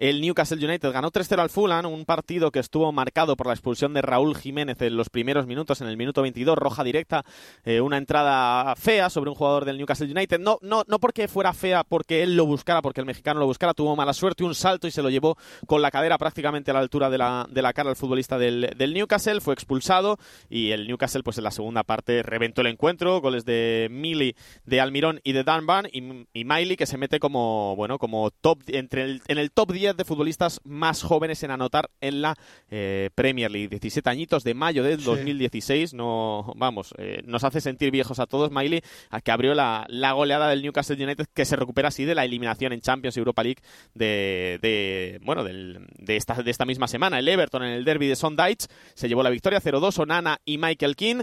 El 0.02 0.20
Newcastle 0.20 0.66
United 0.66 0.92
ganó 0.92 1.12
3-0 1.12 1.38
al 1.38 1.52
Fulham, 1.52 1.86
un 1.86 2.06
partido 2.06 2.50
que 2.50 2.58
estuvo 2.58 2.92
marcado 2.92 3.38
por 3.38 3.46
la 3.46 3.54
expulsión 3.54 3.94
de 3.94 4.02
Raúl 4.02 4.36
Jiménez 4.36 4.82
en 4.82 4.98
los 4.98 5.12
primeros 5.12 5.46
minutos, 5.46 5.80
en 5.80 5.88
el 5.88 5.96
minuto 5.96 6.24
22, 6.24 6.58
roja 6.58 6.84
directa, 6.84 7.24
eh, 7.66 7.82
una 7.82 8.00
entrada 8.00 8.76
fea 8.76 9.12
sobre 9.12 9.30
un 9.30 9.36
jugador 9.36 9.64
del 9.64 9.78
Newcastle 9.78 10.12
United. 10.12 10.40
No, 10.40 10.58
no, 10.64 10.84
no 10.88 10.98
porque 10.98 11.28
fuera 11.28 11.54
fea, 11.54 11.84
porque 11.84 12.24
él 12.24 12.36
lo 12.36 12.48
buscara, 12.48 12.82
porque 12.82 13.00
el 13.00 13.06
mexicano 13.06 13.40
lo 13.40 13.46
buscara, 13.46 13.76
tuvo 13.76 13.96
mala 13.96 14.14
suerte, 14.14 14.44
un 14.44 14.56
salto 14.56 14.88
y 14.88 14.92
se 14.92 15.04
lo 15.04 15.12
llevó 15.12 15.38
con 15.68 15.84
la 15.84 15.92
cadera 15.92 16.18
prácticamente 16.18 16.72
a 16.72 16.74
la 16.74 16.80
altura 16.80 17.12
de 17.12 17.20
la, 17.20 17.46
de 17.48 17.62
la 17.62 17.72
cara 17.72 17.92
al 17.92 17.96
futbolista 17.96 18.40
del, 18.40 18.74
del 18.76 18.96
Newcastle, 18.96 19.40
fue 19.40 19.54
expulsado 19.54 20.18
y 20.50 20.72
el 20.72 20.88
Newcastle 20.88 21.22
pues 21.22 21.38
en 21.38 21.44
la 21.44 21.52
segunda 21.52 21.84
parte 21.84 22.24
reventó 22.24 22.62
el 22.62 22.68
encuentro, 22.68 23.22
goles 23.22 23.46
de 23.46 23.88
Mili, 23.92 24.36
de 24.66 24.82
Almirón 24.82 25.20
y 25.24 25.34
de 25.34 25.44
Dunban 25.44 25.86
y, 25.94 26.26
y 26.34 26.44
Miley 26.44 26.76
que 26.76 26.88
se 26.88 26.98
mete 26.98 27.20
como, 27.20 27.76
bueno, 27.76 28.00
como 28.00 28.32
top, 28.32 28.64
entre 28.66 29.22
en 29.28 29.38
el 29.38 29.52
top 29.52 29.74
10 29.74 29.91
10 29.92 29.98
de 29.98 30.06
futbolistas 30.06 30.62
más 30.64 31.04
jóvenes 31.04 31.44
en 31.44 31.52
anotar 31.52 31.90
en 32.00 32.22
la 32.22 32.36
eh, 32.70 33.10
Premier 33.16 33.52
League. 33.52 33.70
17 33.70 34.10
añitos 34.10 34.44
de 34.44 34.54
mayo 34.54 34.84
del 34.84 35.04
2016. 35.04 35.94
No, 35.94 36.54
vamos, 36.56 36.94
eh, 36.98 37.22
nos 37.26 37.44
hace 37.44 37.62
sentir 37.62 37.92
viejos 37.92 38.20
a 38.20 38.26
todos, 38.26 38.52
Miley, 38.52 38.82
a 39.10 39.22
que 39.22 39.32
abrió 39.32 39.54
la, 39.54 39.86
goleada 40.14 40.50
del 40.50 40.62
Newcastle 40.62 41.04
United 41.04 41.28
que 41.34 41.46
se 41.46 41.56
recupera 41.56 41.90
así 41.90 42.06
de 42.06 42.16
la 42.16 42.26
eliminación 42.26 42.74
en 42.74 42.82
Champions 42.82 43.18
Europa 43.18 43.44
League 43.44 43.62
de, 43.94 45.20
bueno, 45.24 45.44
de, 45.44 45.82
esta, 46.08 46.36
de 46.42 46.52
esta 46.52 46.66
misma 46.66 46.88
semana. 46.88 47.20
El 47.20 47.28
Everton 47.28 47.64
en 47.64 47.74
el 47.74 47.86
derby 47.86 48.08
de 48.08 48.16
Sondage 48.16 48.68
se 48.94 49.08
llevó 49.08 49.24
la 49.24 49.30
victoria 49.30 49.62
0-2. 49.62 50.00
Onana 50.00 50.40
y 50.46 50.58
Michael 50.58 50.96
King 50.96 51.22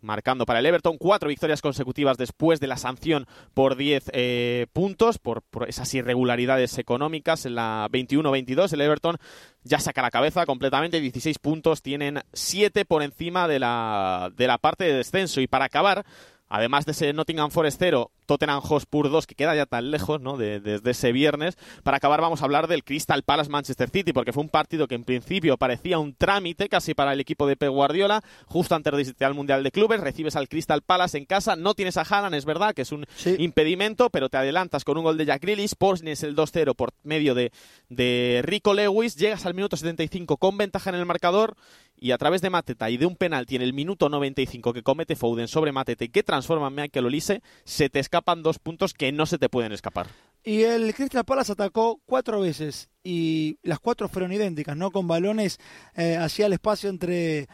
marcando 0.00 0.46
para 0.46 0.60
el 0.60 0.66
Everton. 0.66 0.98
Cuatro 0.98 1.28
victorias 1.28 1.62
consecutivas 1.62 2.16
después 2.16 2.60
de 2.60 2.66
la 2.66 2.76
sanción 2.76 3.26
por 3.54 3.76
10 3.76 4.10
eh, 4.12 4.66
puntos 4.72 5.18
por, 5.18 5.42
esas 5.66 5.92
irregularidades 5.94 6.78
económicas. 6.78 7.46
En 7.46 7.54
la 7.54 7.88
21-22 7.90 8.72
el 8.72 8.80
Everton 8.80 9.16
ya 9.64 9.80
saca 9.80 10.02
la 10.02 10.10
cabeza 10.10 10.46
completamente. 10.46 11.00
16 11.00 11.38
puntos 11.38 11.82
tienen 11.82 12.20
7 12.32 12.84
por 12.84 13.02
encima 13.02 13.48
de 13.48 13.58
la, 13.58 14.30
de 14.36 14.46
la 14.46 14.58
parte 14.58 14.84
de 14.84 14.94
descenso. 14.94 15.40
Y 15.40 15.46
para 15.46 15.66
acabar 15.66 16.04
además 16.48 16.86
de 16.86 16.92
ese 16.92 17.12
Nottingham 17.12 17.50
Forest 17.50 17.78
0, 17.78 18.10
Tottenham 18.26 18.60
Hotspur 18.60 19.10
2, 19.10 19.26
que 19.26 19.34
queda 19.34 19.54
ya 19.54 19.66
tan 19.66 19.90
lejos, 19.90 20.20
¿no? 20.20 20.36
Desde 20.36 20.90
ese 20.90 21.12
viernes. 21.12 21.56
Para 21.82 21.96
acabar 21.96 22.20
vamos 22.20 22.42
a 22.42 22.44
hablar 22.44 22.68
del 22.68 22.84
Crystal 22.84 23.22
Palace 23.22 23.50
Manchester 23.50 23.90
City, 23.90 24.12
porque 24.12 24.32
fue 24.32 24.42
un 24.42 24.48
partido 24.48 24.86
que 24.86 24.94
en 24.94 25.04
principio 25.04 25.56
parecía 25.56 25.98
un 25.98 26.14
trámite 26.14 26.68
casi 26.68 26.94
para 26.94 27.12
el 27.12 27.20
equipo 27.20 27.46
de 27.46 27.56
Pep 27.56 27.70
Guardiola, 27.70 28.22
justo 28.46 28.74
antes 28.74 28.90
de 28.92 28.98
visitar 28.98 29.28
el 29.28 29.34
Mundial 29.34 29.62
de 29.62 29.70
Clubes, 29.70 30.00
recibes 30.00 30.36
al 30.36 30.48
Crystal 30.48 30.82
Palace 30.82 31.18
en 31.18 31.24
casa, 31.24 31.56
no 31.56 31.74
tienes 31.74 31.96
a 31.96 32.02
Haaland, 32.02 32.34
es 32.34 32.44
verdad, 32.44 32.74
que 32.74 32.82
es 32.82 32.92
un 32.92 33.06
impedimento, 33.38 34.10
pero 34.10 34.28
te 34.28 34.36
adelantas 34.36 34.84
con 34.84 34.98
un 34.98 35.04
gol 35.04 35.16
de 35.16 35.24
Jack 35.24 35.42
Grealish, 35.42 35.74
pones 35.76 36.22
el 36.22 36.36
2-0 36.36 36.74
por 36.74 36.90
medio 37.02 37.34
de, 37.34 37.52
de 37.88 38.40
Rico 38.44 38.74
Lewis, 38.74 39.16
llegas 39.16 39.46
al 39.46 39.54
minuto 39.54 39.76
75 39.76 40.36
con 40.36 40.56
ventaja 40.56 40.90
en 40.90 40.96
el 40.96 41.06
marcador 41.06 41.56
y 42.00 42.12
a 42.12 42.18
través 42.18 42.40
de 42.42 42.50
Mateta 42.50 42.90
y 42.90 42.96
de 42.96 43.06
un 43.06 43.16
penalti 43.16 43.56
en 43.56 43.62
el 43.62 43.72
minuto 43.72 44.08
95 44.08 44.72
que 44.72 44.82
comete 44.82 45.16
Foden 45.16 45.48
sobre 45.48 45.72
Mateta 45.72 46.04
y 46.04 46.08
que 46.08 46.22
transforma 46.22 46.68
en 46.68 46.74
Michael 46.74 47.06
Olise, 47.06 47.42
se 47.64 47.90
te 47.90 47.98
escapan 47.98 48.42
dos 48.42 48.58
puntos 48.58 48.94
que 48.94 49.12
no 49.12 49.26
se 49.26 49.38
te 49.38 49.48
pueden 49.48 49.72
escapar. 49.72 50.08
Y 50.44 50.62
el 50.62 50.94
Crystal 50.94 51.24
Palace 51.24 51.52
atacó 51.52 52.00
cuatro 52.06 52.40
veces 52.40 52.88
y 53.02 53.58
las 53.62 53.80
cuatro 53.80 54.08
fueron 54.08 54.32
idénticas, 54.32 54.76
¿no? 54.76 54.90
Con 54.90 55.08
balones 55.08 55.58
eh, 55.96 56.16
hacia 56.16 56.46
el 56.46 56.52
espacio 56.52 56.90
entre 56.90 57.48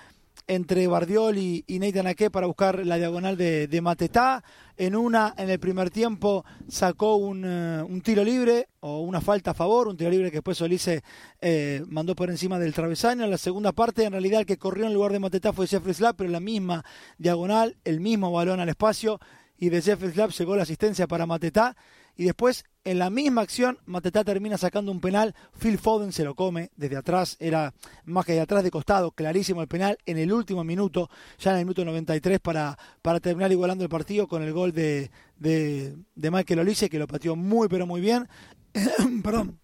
entre 0.47 0.87
Bardiol 0.87 1.39
y, 1.39 1.65
Nathan 1.69 2.07
Ake 2.07 2.31
para 2.31 2.47
buscar 2.47 2.85
la 2.85 2.97
diagonal 2.97 3.37
de, 3.37 3.67
de, 3.67 3.81
Matetá. 3.81 4.45
En 4.77 4.97
una, 4.97 5.35
en 5.39 5.51
el 5.51 5.61
primer 5.61 5.91
tiempo, 5.91 6.45
sacó 6.69 7.17
un, 7.17 7.45
eh, 7.47 7.83
un, 7.83 8.01
tiro 8.01 8.25
libre 8.25 8.69
o 8.81 9.01
una 9.03 9.21
falta 9.21 9.53
a 9.53 9.55
favor, 9.55 9.87
un 9.87 9.97
tiro 9.97 10.11
libre 10.11 10.31
que 10.31 10.39
después 10.39 10.59
Solise 10.59 11.03
eh, 11.41 11.83
mandó 11.87 12.17
por 12.17 12.29
encima 12.29 12.59
del 12.59 12.75
travesaño. 12.75 13.25
En 13.25 13.31
la 13.31 13.39
segunda 13.39 13.73
parte, 13.73 14.05
en 14.05 14.13
realidad, 14.13 14.41
el 14.41 14.47
que 14.47 14.59
corrió 14.59 14.87
en 14.87 14.95
lugar 14.95 15.13
de 15.13 15.21
Matetá 15.21 15.53
fue 15.53 15.69
Jeffrey 15.69 15.95
Slap, 15.95 16.17
pero 16.17 16.31
la 16.31 16.41
misma 16.41 16.85
diagonal, 17.19 17.77
el 17.85 18.01
mismo 18.01 18.33
balón 18.33 18.61
al 18.61 18.69
espacio. 18.69 19.21
Y 19.57 19.69
de 19.69 19.81
Jeffrey 19.81 20.11
Slap 20.11 20.31
llegó 20.31 20.57
la 20.57 20.65
asistencia 20.65 21.07
para 21.07 21.27
Matetá 21.27 21.77
y 22.17 22.25
después 22.25 22.65
en 22.85 22.99
la 22.99 23.11
misma 23.11 23.41
acción 23.41 23.79
Matetá 23.87 24.25
termina 24.25 24.59
sacando 24.59 24.93
un 24.93 25.01
penal, 25.01 25.35
Phil 25.59 25.79
Foden 25.79 26.13
se 26.13 26.25
lo 26.25 26.35
come 26.35 26.71
desde 26.77 26.97
atrás, 26.97 27.37
era 27.41 27.73
más 28.05 28.27
que 28.27 28.35
de 28.35 28.41
atrás 28.41 28.63
de 28.63 28.71
costado, 28.71 29.11
clarísimo 29.11 29.63
el 29.63 29.69
penal 29.69 29.99
en 30.07 30.19
el 30.19 30.33
último 30.33 30.63
minuto, 30.65 31.09
ya 31.39 31.53
en 31.53 31.59
el 31.59 31.65
minuto 31.65 31.85
93 31.85 32.41
para, 32.41 32.79
para 33.03 33.21
terminar 33.21 33.51
igualando 33.51 33.85
el 33.85 33.91
partido 33.91 34.29
con 34.29 34.43
el 34.43 34.53
gol 34.53 34.73
de, 34.73 35.11
de, 35.39 35.97
de 36.15 36.31
Michael 36.31 36.61
Olise 36.61 36.91
que 36.91 36.99
lo 36.99 37.07
pateó 37.07 37.37
muy 37.37 37.69
pero 37.69 37.87
muy 37.87 38.01
bien. 38.01 38.29
Perdón. 39.23 39.59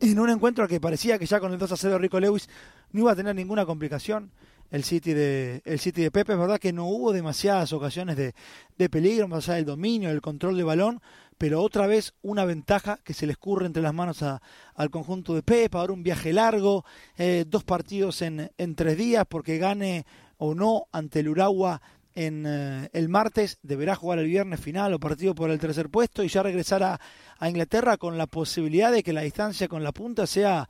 En 0.00 0.20
un 0.20 0.30
encuentro 0.30 0.68
que 0.68 0.80
parecía 0.80 1.18
que 1.18 1.26
ya 1.26 1.40
con 1.40 1.52
el 1.52 1.58
2 1.58 1.72
a 1.72 1.76
0 1.76 1.94
de 1.94 1.98
Rico 1.98 2.20
Lewis 2.20 2.48
no 2.92 3.00
iba 3.00 3.12
a 3.12 3.16
tener 3.16 3.34
ninguna 3.34 3.66
complicación 3.66 4.30
el 4.70 4.84
City 4.84 5.12
de 5.14 5.62
el 5.64 5.80
City 5.80 6.02
de 6.02 6.10
Pepe, 6.10 6.34
es 6.34 6.38
verdad 6.38 6.58
que 6.58 6.72
no 6.72 6.86
hubo 6.86 7.12
demasiadas 7.12 7.72
ocasiones 7.72 8.16
de, 8.16 8.34
de 8.76 8.88
peligro, 8.88 9.28
más 9.28 9.48
allá 9.48 9.56
del 9.56 9.64
dominio, 9.64 10.10
del 10.10 10.20
control 10.20 10.56
de 10.56 10.62
balón, 10.62 11.00
pero 11.38 11.62
otra 11.62 11.86
vez 11.86 12.14
una 12.20 12.44
ventaja 12.44 12.98
que 13.04 13.14
se 13.14 13.24
le 13.26 13.32
escurre 13.32 13.66
entre 13.66 13.82
las 13.82 13.94
manos 13.94 14.22
al 14.22 14.90
conjunto 14.90 15.34
de 15.34 15.42
Pep, 15.42 15.74
ahora 15.76 15.92
un 15.92 16.02
viaje 16.02 16.32
largo, 16.32 16.84
eh, 17.16 17.44
dos 17.46 17.64
partidos 17.64 18.20
en, 18.22 18.50
en, 18.58 18.74
tres 18.74 18.98
días, 18.98 19.24
porque 19.28 19.58
gane 19.58 20.04
o 20.36 20.54
no 20.54 20.86
ante 20.92 21.20
el 21.20 21.28
Uragua 21.28 21.80
en 22.18 22.44
eh, 22.46 22.90
el 22.92 23.08
martes, 23.08 23.58
deberá 23.62 23.94
jugar 23.94 24.18
el 24.18 24.26
viernes 24.26 24.58
final 24.58 24.92
o 24.92 24.98
partido 24.98 25.36
por 25.36 25.50
el 25.50 25.60
tercer 25.60 25.88
puesto 25.88 26.24
y 26.24 26.28
ya 26.28 26.42
regresar 26.42 26.82
a, 26.82 27.00
Inglaterra 27.48 27.96
con 27.96 28.18
la 28.18 28.26
posibilidad 28.26 28.90
de 28.90 29.04
que 29.04 29.12
la 29.12 29.20
distancia 29.20 29.68
con 29.68 29.84
la 29.84 29.92
punta 29.92 30.26
sea 30.26 30.68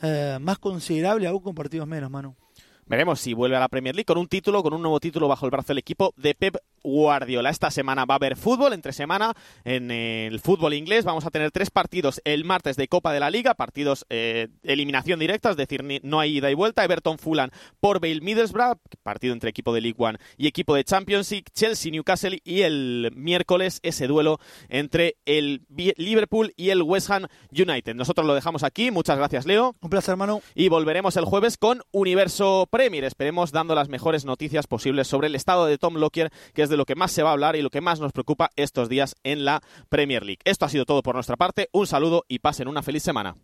eh, 0.00 0.38
más 0.40 0.60
considerable 0.60 1.26
aún 1.26 1.42
con 1.42 1.56
partidos 1.56 1.88
menos, 1.88 2.08
Manu. 2.08 2.36
Veremos 2.86 3.18
si 3.20 3.32
vuelve 3.32 3.56
a 3.56 3.60
la 3.60 3.68
Premier 3.68 3.94
League 3.94 4.04
con 4.04 4.18
un 4.18 4.28
título, 4.28 4.62
con 4.62 4.74
un 4.74 4.82
nuevo 4.82 5.00
título 5.00 5.26
bajo 5.26 5.46
el 5.46 5.50
brazo 5.50 5.68
del 5.68 5.78
equipo 5.78 6.12
de 6.16 6.34
Pep 6.34 6.56
Guardiola. 6.82 7.48
Esta 7.48 7.70
semana 7.70 8.04
va 8.04 8.14
a 8.14 8.16
haber 8.16 8.36
fútbol, 8.36 8.74
entre 8.74 8.92
semana 8.92 9.32
en 9.64 9.90
el 9.90 10.38
fútbol 10.38 10.74
inglés 10.74 11.06
vamos 11.06 11.24
a 11.24 11.30
tener 11.30 11.50
tres 11.50 11.70
partidos 11.70 12.20
el 12.24 12.44
martes 12.44 12.76
de 12.76 12.88
Copa 12.88 13.14
de 13.14 13.20
la 13.20 13.30
Liga, 13.30 13.54
partidos 13.54 14.04
eh, 14.10 14.48
eliminación 14.62 15.18
directa, 15.18 15.50
es 15.50 15.56
decir, 15.56 15.82
no 16.02 16.20
hay 16.20 16.36
ida 16.36 16.50
y 16.50 16.54
vuelta. 16.54 16.84
Everton 16.84 17.18
Fulham 17.18 17.48
por 17.80 18.00
Bale 18.00 18.20
Middlesbrough, 18.20 18.78
partido 19.02 19.32
entre 19.32 19.48
equipo 19.48 19.72
de 19.72 19.80
League 19.80 19.96
One 19.98 20.18
y 20.36 20.46
equipo 20.46 20.74
de 20.74 20.84
Champions 20.84 21.30
League, 21.30 21.46
Chelsea 21.54 21.90
Newcastle 21.90 22.40
y 22.44 22.62
el 22.62 23.12
miércoles 23.16 23.80
ese 23.82 24.06
duelo 24.06 24.38
entre 24.68 25.16
el 25.24 25.62
Liverpool 25.96 26.52
y 26.56 26.68
el 26.68 26.82
West 26.82 27.10
Ham 27.10 27.26
United. 27.50 27.94
Nosotros 27.94 28.26
lo 28.26 28.34
dejamos 28.34 28.62
aquí, 28.62 28.90
muchas 28.90 29.16
gracias 29.16 29.46
Leo. 29.46 29.74
Un 29.80 29.88
placer 29.88 30.12
hermano. 30.12 30.42
Y 30.54 30.68
volveremos 30.68 31.16
el 31.16 31.24
jueves 31.24 31.56
con 31.56 31.80
Universo 31.92 32.68
Premier, 32.74 33.04
esperemos 33.04 33.52
dando 33.52 33.76
las 33.76 33.88
mejores 33.88 34.24
noticias 34.24 34.66
posibles 34.66 35.06
sobre 35.06 35.28
el 35.28 35.36
estado 35.36 35.66
de 35.66 35.78
Tom 35.78 35.94
Lockyer, 35.94 36.32
que 36.54 36.62
es 36.62 36.68
de 36.68 36.76
lo 36.76 36.86
que 36.86 36.96
más 36.96 37.12
se 37.12 37.22
va 37.22 37.28
a 37.30 37.32
hablar 37.34 37.54
y 37.54 37.62
lo 37.62 37.70
que 37.70 37.80
más 37.80 38.00
nos 38.00 38.10
preocupa 38.10 38.50
estos 38.56 38.88
días 38.88 39.14
en 39.22 39.44
la 39.44 39.60
Premier 39.88 40.24
League. 40.24 40.40
Esto 40.44 40.64
ha 40.64 40.68
sido 40.68 40.84
todo 40.84 41.00
por 41.00 41.14
nuestra 41.14 41.36
parte. 41.36 41.68
Un 41.70 41.86
saludo 41.86 42.24
y 42.26 42.40
pasen 42.40 42.66
una 42.66 42.82
feliz 42.82 43.04
semana. 43.04 43.36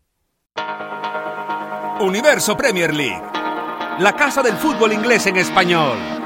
Universo 2.00 2.56
Premier 2.56 2.92
League, 2.92 3.22
la 4.00 4.16
casa 4.16 4.42
del 4.42 4.56
fútbol 4.56 4.94
inglés 4.94 5.24
en 5.28 5.36
español. 5.36 6.19